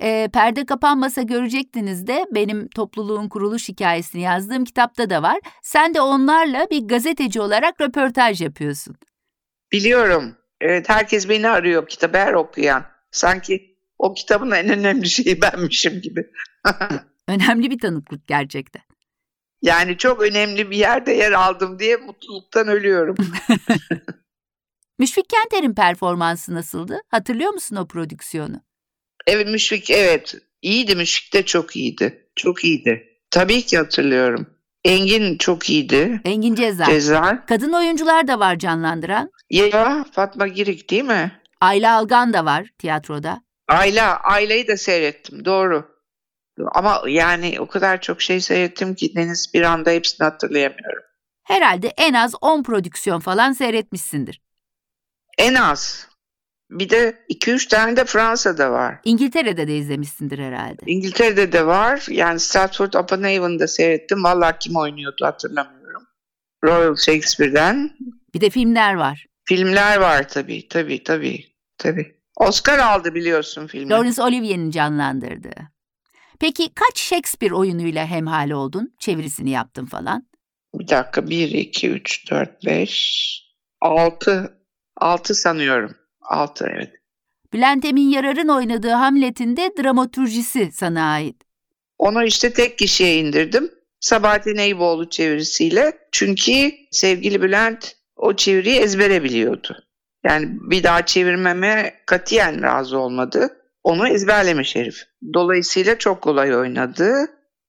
[0.01, 5.39] E, perde kapanmasa görecektiniz de benim topluluğun kuruluş hikayesini yazdığım kitapta da var.
[5.61, 8.95] Sen de onlarla bir gazeteci olarak röportaj yapıyorsun.
[9.71, 10.35] Biliyorum.
[10.61, 12.85] Evet herkes beni arıyor kitabı her okuyan.
[13.11, 16.27] Sanki o kitabın en önemli şeyi benmişim gibi.
[17.27, 18.90] önemli bir tanıklık gerçekten.
[19.61, 23.15] Yani çok önemli bir yerde yer aldım diye mutluluktan ölüyorum.
[24.99, 27.01] Müşfik Kenter'in performansı nasıldı?
[27.09, 28.61] Hatırlıyor musun o prodüksiyonu?
[29.27, 30.35] Evet Müşfik evet.
[30.61, 32.27] İyiydi Müşfik de çok iyiydi.
[32.35, 33.07] Çok iyiydi.
[33.31, 34.47] Tabii ki hatırlıyorum.
[34.85, 36.21] Engin çok iyiydi.
[36.25, 36.85] Engin Cezar.
[36.85, 37.47] Cezar.
[37.47, 39.31] Kadın oyuncular da var canlandıran.
[39.49, 41.41] Ya Fatma Girik değil mi?
[41.61, 43.41] Ayla Algan da var tiyatroda.
[43.67, 45.90] Ayla, Ayla'yı da seyrettim doğru.
[46.71, 51.03] Ama yani o kadar çok şey seyrettim ki Deniz bir anda hepsini hatırlayamıyorum.
[51.43, 54.41] Herhalde en az 10 prodüksiyon falan seyretmişsindir.
[55.37, 56.07] En az.
[56.69, 58.99] Bir de 2-3 tane de Fransa'da var.
[59.03, 60.81] İngiltere'de de izlemişsindir herhalde.
[60.85, 62.05] İngiltere'de de var.
[62.09, 64.23] Yani Stratford upon Avon'da seyrettim.
[64.23, 66.03] Vallahi kim oynuyordu hatırlamıyorum.
[66.63, 67.91] Royal Shakespeare'den.
[68.33, 69.25] Bir de filmler var.
[69.45, 71.45] Filmler var tabii, tabii, tabii.
[71.77, 72.21] tabii.
[72.35, 73.89] Oscar aldı biliyorsun filmi.
[73.89, 75.71] Laurence Olivier'in canlandırdığı.
[76.41, 78.93] Peki kaç Shakespeare oyunuyla hemhal oldun?
[78.99, 80.27] Çevirisini yaptın falan.
[80.73, 81.29] Bir dakika.
[81.29, 83.43] 1, 2, 3, 4, 5,
[83.81, 84.57] 6.
[84.97, 85.95] 6 sanıyorum.
[86.21, 86.89] 6 evet.
[87.53, 91.35] Bülent Emin Yarar'ın oynadığı Hamlet'in de dramaturjisi sana ait.
[91.97, 93.71] Onu işte tek kişiye indirdim.
[93.99, 95.97] Sabahattin Eyüboğlu çevirisiyle.
[96.11, 99.75] Çünkü sevgili Bülent o çeviriyi ezbere biliyordu.
[100.23, 103.60] Yani bir daha çevirmeme katiyen razı olmadı.
[103.83, 105.03] Onu ezberlemiş herif.
[105.33, 107.13] Dolayısıyla çok kolay oynadı.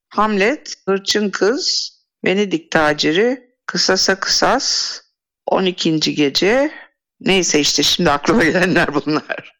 [0.08, 1.92] Hamlet, Hırçın Kız,
[2.24, 4.98] Venedik Taciri, Kısasa Kısas,
[5.46, 6.14] 12.
[6.14, 6.72] Gece.
[7.20, 9.52] Neyse işte şimdi aklıma gelenler bunlar.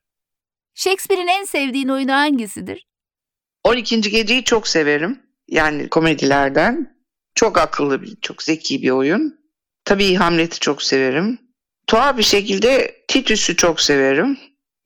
[0.75, 2.87] Shakespeare'in en sevdiğin oyunu hangisidir?
[3.65, 4.01] 12.
[4.01, 5.23] Gece'yi çok severim.
[5.49, 7.03] Yani komedilerden.
[7.35, 9.41] Çok akıllı, bir, çok zeki bir oyun.
[9.85, 11.39] Tabii Hamlet'i çok severim.
[11.87, 14.39] Tuhaf bir şekilde Titus'u çok severim.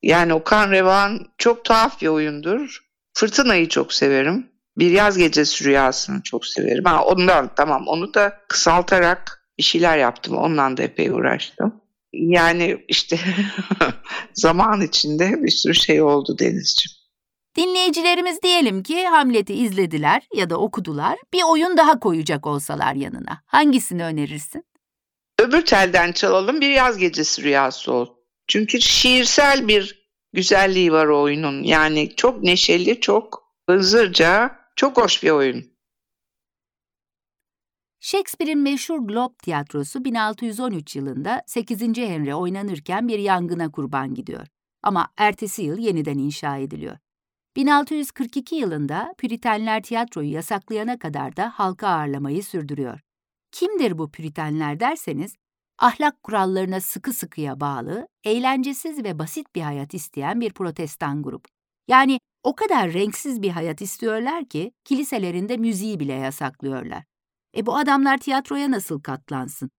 [0.03, 2.81] Yani Okan Revan çok tuhaf bir oyundur.
[3.15, 4.51] Fırtınayı çok severim.
[4.77, 6.85] Bir yaz gecesi rüyasını çok severim.
[6.85, 10.37] Ha, ondan tamam onu da kısaltarak bir şeyler yaptım.
[10.37, 11.81] Ondan da epey uğraştım.
[12.13, 13.19] Yani işte
[14.35, 16.97] zaman içinde bir sürü şey oldu Denizciğim.
[17.57, 21.19] Dinleyicilerimiz diyelim ki Hamlet'i izlediler ya da okudular.
[21.33, 23.43] Bir oyun daha koyacak olsalar yanına.
[23.47, 24.65] Hangisini önerirsin?
[25.41, 28.16] Öbür telden çalalım bir yaz gecesi rüyası ol.
[28.49, 31.63] Çünkü şiirsel bir güzelliği var o oyunun.
[31.63, 35.77] Yani çok neşeli, çok hızırca, çok hoş bir oyun.
[38.01, 41.81] Shakespeare'in meşhur Globe Tiyatrosu 1613 yılında 8.
[41.81, 44.47] Henry oynanırken bir yangına kurban gidiyor.
[44.83, 46.99] Ama ertesi yıl yeniden inşa ediliyor.
[47.57, 53.01] 1642 yılında Püritenler tiyatroyu yasaklayana kadar da halka ağırlamayı sürdürüyor.
[53.53, 55.35] Kimdir bu Püritenler derseniz,
[55.79, 61.45] ahlak kurallarına sıkı sıkıya bağlı, eğlencesiz ve basit bir hayat isteyen bir protestan grup.
[61.89, 67.05] Yani o kadar renksiz bir hayat istiyorlar ki kiliselerinde müziği bile yasaklıyorlar.
[67.57, 69.70] E bu adamlar tiyatroya nasıl katlansın?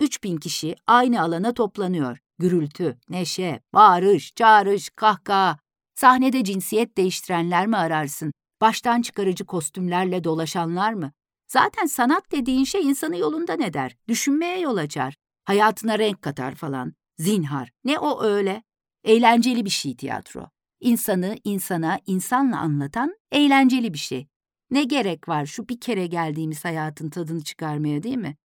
[0.00, 2.18] 3000 kişi aynı alana toplanıyor.
[2.38, 5.58] Gürültü, neşe, bağırış, çağrış, kahkaha.
[5.94, 8.32] Sahnede cinsiyet değiştirenler mi ararsın?
[8.60, 11.12] Baştan çıkarıcı kostümlerle dolaşanlar mı?
[11.48, 15.14] Zaten sanat dediğin şey insanı yolundan eder, düşünmeye yol açar,
[15.44, 16.94] hayatına renk katar falan.
[17.18, 18.62] Zinhar, ne o öyle?
[19.04, 20.50] Eğlenceli bir şey tiyatro.
[20.80, 24.28] İnsanı insana, insanla anlatan eğlenceli bir şey.
[24.70, 28.36] Ne gerek var şu bir kere geldiğimiz hayatın tadını çıkarmaya değil mi?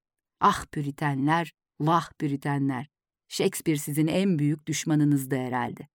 [0.41, 2.87] Ah püritenler, vah püritenler.
[3.27, 5.87] Shakespeare sizin en büyük düşmanınızdı herhalde.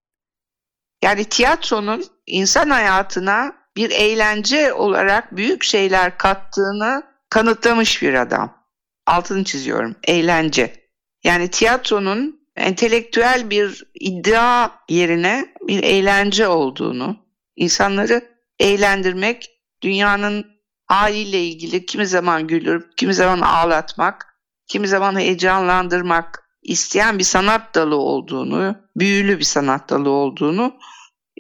[1.04, 8.68] Yani tiyatronun insan hayatına bir eğlence olarak büyük şeyler kattığını kanıtlamış bir adam.
[9.06, 9.96] Altını çiziyorum.
[10.04, 10.81] Eğlence.
[11.24, 17.18] Yani tiyatronun entelektüel bir iddia yerine bir eğlence olduğunu,
[17.56, 18.24] insanları
[18.60, 19.50] eğlendirmek,
[19.84, 20.46] dünyanın
[20.86, 24.28] haliyle ilgili kimi zaman gülür, kimi zaman ağlatmak,
[24.68, 30.74] kimi zaman heyecanlandırmak isteyen bir sanat dalı olduğunu, büyülü bir sanat dalı olduğunu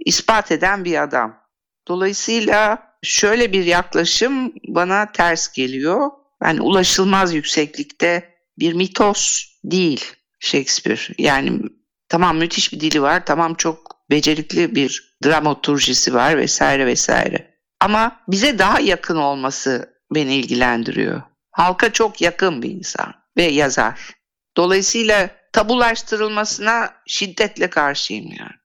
[0.05, 1.41] ispat eden bir adam.
[1.87, 6.11] Dolayısıyla şöyle bir yaklaşım bana ters geliyor.
[6.43, 11.01] Yani ulaşılmaz yükseklikte bir mitos değil Shakespeare.
[11.17, 11.61] Yani
[12.09, 17.59] tamam müthiş bir dili var, tamam çok becerikli bir dramaturjisi var vesaire vesaire.
[17.79, 21.21] Ama bize daha yakın olması beni ilgilendiriyor.
[21.51, 24.13] Halka çok yakın bir insan ve yazar.
[24.57, 28.61] Dolayısıyla tabulaştırılmasına şiddetle karşıyım yani.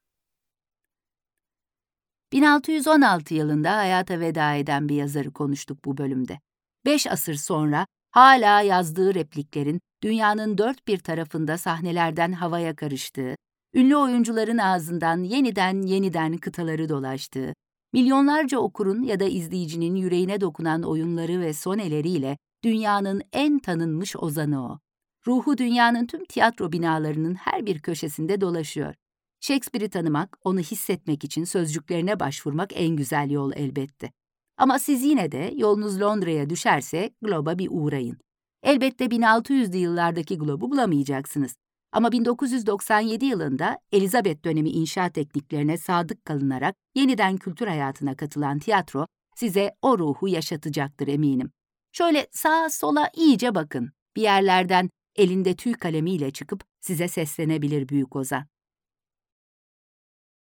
[2.32, 6.40] 1616 yılında hayata veda eden bir yazarı konuştuk bu bölümde.
[6.84, 7.86] Beş asır sonra
[8.16, 13.36] hala yazdığı repliklerin dünyanın dört bir tarafında sahnelerden havaya karıştığı,
[13.74, 17.54] ünlü oyuncuların ağzından yeniden yeniden kıtaları dolaştığı,
[17.92, 24.78] milyonlarca okurun ya da izleyicinin yüreğine dokunan oyunları ve soneleriyle dünyanın en tanınmış ozanı o.
[25.26, 28.94] Ruhu dünyanın tüm tiyatro binalarının her bir köşesinde dolaşıyor.
[29.40, 34.10] Shakespeare'i tanımak, onu hissetmek için sözcüklerine başvurmak en güzel yol elbette.
[34.56, 38.18] Ama siz yine de yolunuz Londra'ya düşerse Globe'a bir uğrayın.
[38.62, 41.56] Elbette 1600'lü yıllardaki Globe'u bulamayacaksınız.
[41.92, 49.74] Ama 1997 yılında Elizabeth dönemi inşaat tekniklerine sadık kalınarak yeniden kültür hayatına katılan tiyatro size
[49.82, 51.50] o ruhu yaşatacaktır eminim.
[51.92, 53.92] Şöyle sağa sola iyice bakın.
[54.16, 58.46] Bir yerlerden elinde tüy kalemiyle çıkıp size seslenebilir büyük ozan.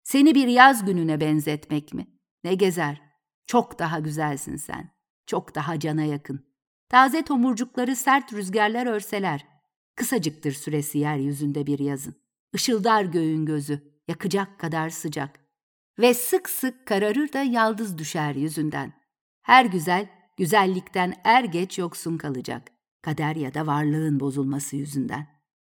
[0.03, 2.07] Seni bir yaz gününe benzetmek mi?
[2.45, 3.04] Ne gezer?
[3.47, 4.91] Çok daha güzelsin sen.
[5.27, 6.47] Çok daha cana yakın.
[6.89, 9.47] Taze tomurcukları sert rüzgarlar örseler.
[9.97, 12.15] Kısacıktır süresi yeryüzünde bir yazın.
[12.53, 15.41] Işıldar göğün gözü, yakacak kadar sıcak.
[15.99, 18.93] Ve sık sık kararır da yaldız düşer yüzünden.
[19.43, 22.71] Her güzel, güzellikten er geç yoksun kalacak.
[23.03, 25.27] Kader ya da varlığın bozulması yüzünden.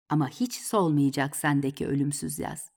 [0.08, 2.70] Ama hiç solmayacak sendeki ölümsüz yaz.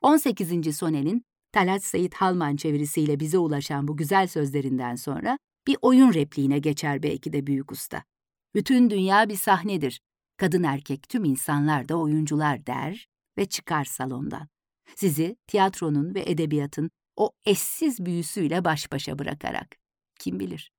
[0.00, 0.76] 18.
[0.76, 7.02] Sone'nin Talat Seyit Halman çevirisiyle bize ulaşan bu güzel sözlerinden sonra bir oyun repliğine geçer
[7.02, 8.02] belki de büyük usta.
[8.54, 10.00] Bütün dünya bir sahnedir.
[10.36, 14.48] Kadın erkek tüm insanlar da oyuncular der ve çıkar salondan.
[14.94, 19.76] Sizi tiyatronun ve edebiyatın o eşsiz büyüsüyle baş başa bırakarak.
[20.18, 20.72] Kim bilir?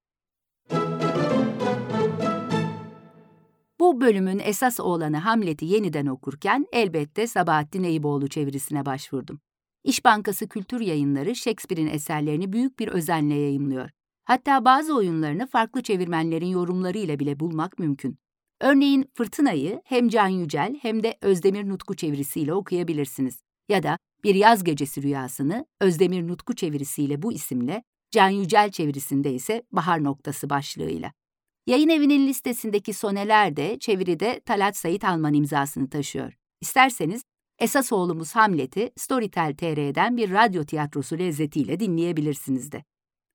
[3.80, 9.40] Bu bölümün esas oğlanı Hamlet'i yeniden okurken elbette Sabahattin Eyüboğlu çevirisine başvurdum.
[9.88, 13.90] İş Bankası Kültür Yayınları Shakespeare'in eserlerini büyük bir özenle yayımlıyor.
[14.26, 18.18] Hatta bazı oyunlarını farklı çevirmenlerin yorumlarıyla bile bulmak mümkün.
[18.62, 23.44] Örneğin Fırtına'yı hem Can Yücel hem de Özdemir Nutku çevirisiyle okuyabilirsiniz.
[23.70, 29.64] Ya da Bir Yaz Gecesi Rüyasını Özdemir Nutku çevirisiyle bu isimle, Can Yücel çevirisinde ise
[29.72, 31.12] Bahar Noktası başlığıyla.
[31.68, 36.34] Yayın evinin listesindeki soneler de çeviride Talat Sait Alman imzasını taşıyor.
[36.62, 37.22] İsterseniz
[37.60, 42.84] esas oğlumuz Hamlet'i Storytel TR'den bir radyo tiyatrosu lezzetiyle dinleyebilirsiniz de.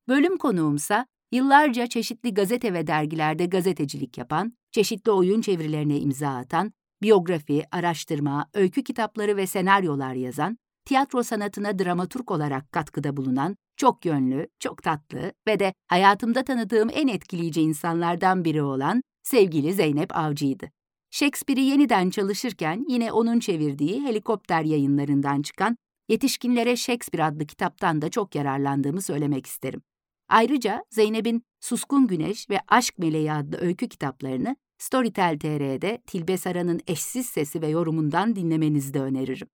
[0.09, 7.65] Bölüm konuğumsa yıllarca çeşitli gazete ve dergilerde gazetecilik yapan, çeşitli oyun çevirilerine imza atan, biyografi,
[7.71, 14.83] araştırma, öykü kitapları ve senaryolar yazan, tiyatro sanatına dramaturg olarak katkıda bulunan, çok yönlü, çok
[14.83, 20.71] tatlı ve de hayatımda tanıdığım en etkileyici insanlardan biri olan sevgili Zeynep Avcı'ydı.
[21.15, 25.77] Shakespeare'i yeniden çalışırken yine onun çevirdiği helikopter yayınlarından çıkan
[26.09, 29.83] Yetişkinlere Shakespeare adlı kitaptan da çok yararlandığımı söylemek isterim.
[30.29, 37.27] Ayrıca Zeynep'in Suskun Güneş ve Aşk Meleği adlı öykü kitaplarını Storytel TR'de Tilbe Saran'ın eşsiz
[37.27, 39.49] sesi ve yorumundan dinlemenizi de öneririm.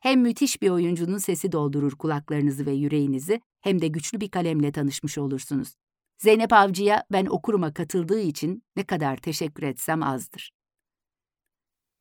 [0.00, 5.18] Hem müthiş bir oyuncunun sesi doldurur kulaklarınızı ve yüreğinizi hem de güçlü bir kalemle tanışmış
[5.18, 5.74] olursunuz.
[6.18, 10.61] Zeynep Avcı'ya ben okuruma katıldığı için ne kadar teşekkür etsem azdır.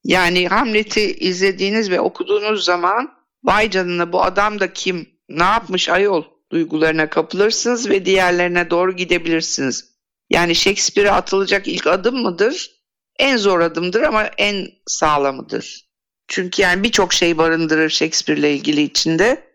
[0.04, 6.24] Yani Hamlet'i izlediğiniz ve okuduğunuz zaman vay canına bu adam da kim, ne yapmış ayol
[6.52, 9.91] duygularına kapılırsınız ve diğerlerine doğru gidebilirsiniz.
[10.30, 12.72] Yani Shakespeare'e atılacak ilk adım mıdır?
[13.20, 15.91] En zor adımdır ama en sağlamıdır.
[16.28, 19.52] Çünkü yani birçok şey barındırır Shakespeare'le ilgili içinde.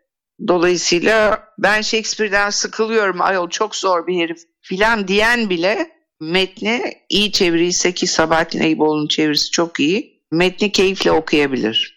[0.49, 5.91] Dolayısıyla ben Shakespeare'den sıkılıyorum ayol çok zor bir herif filan diyen bile
[6.21, 10.16] metni iyi çeviriyse ki Sabahattin Eyüboğlu'nun çevirisi çok iyi.
[10.31, 11.97] Metni keyifle okuyabilir.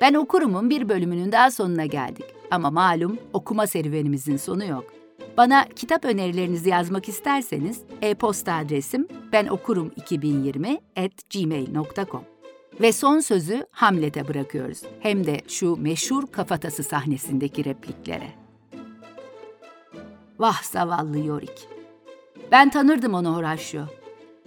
[0.00, 2.24] Ben okurumun bir bölümünün daha sonuna geldik.
[2.50, 4.94] Ama malum okuma serüvenimizin sonu yok.
[5.36, 12.24] Bana kitap önerilerinizi yazmak isterseniz e-posta adresim benokurum2020 at gmail.com.
[12.80, 14.82] Ve son sözü Hamlet'e bırakıyoruz.
[15.00, 18.32] Hem de şu meşhur kafatası sahnesindeki repliklere.
[20.38, 21.62] Vah zavallı Yorick.
[22.50, 23.99] Ben tanırdım onu Horatio.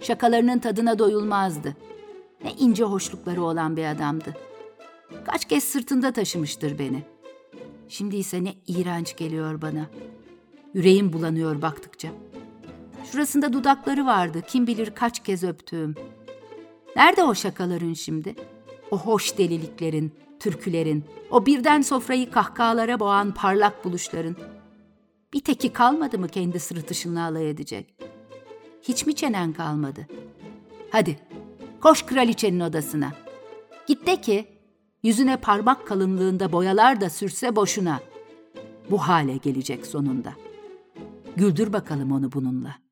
[0.04, 1.76] Şakalarının tadına doyulmazdı.
[2.44, 4.34] Ne ince hoşlukları olan bir adamdı.
[5.26, 7.02] Kaç kez sırtında taşımıştır beni.
[7.88, 9.86] Şimdi ise ne iğrenç geliyor bana.
[10.74, 12.08] Yüreğim bulanıyor baktıkça.
[13.12, 15.94] Şurasında dudakları vardı, kim bilir kaç kez öptüğüm.
[16.96, 18.34] Nerede o şakaların şimdi?
[18.90, 24.36] O hoş deliliklerin, türkülerin, o birden sofrayı kahkahalara boğan parlak buluşların.
[25.32, 28.13] Bir teki kalmadı mı kendi sırıtışınla alay edecek?
[28.88, 30.06] Hiç mi çenen kalmadı?
[30.90, 31.18] Hadi,
[31.80, 33.12] koş kraliçenin odasına.
[33.86, 34.46] Git de ki,
[35.02, 38.00] yüzüne parmak kalınlığında boyalar da sürse boşuna.
[38.90, 40.32] Bu hale gelecek sonunda.
[41.36, 42.83] Güldür bakalım onu bununla.''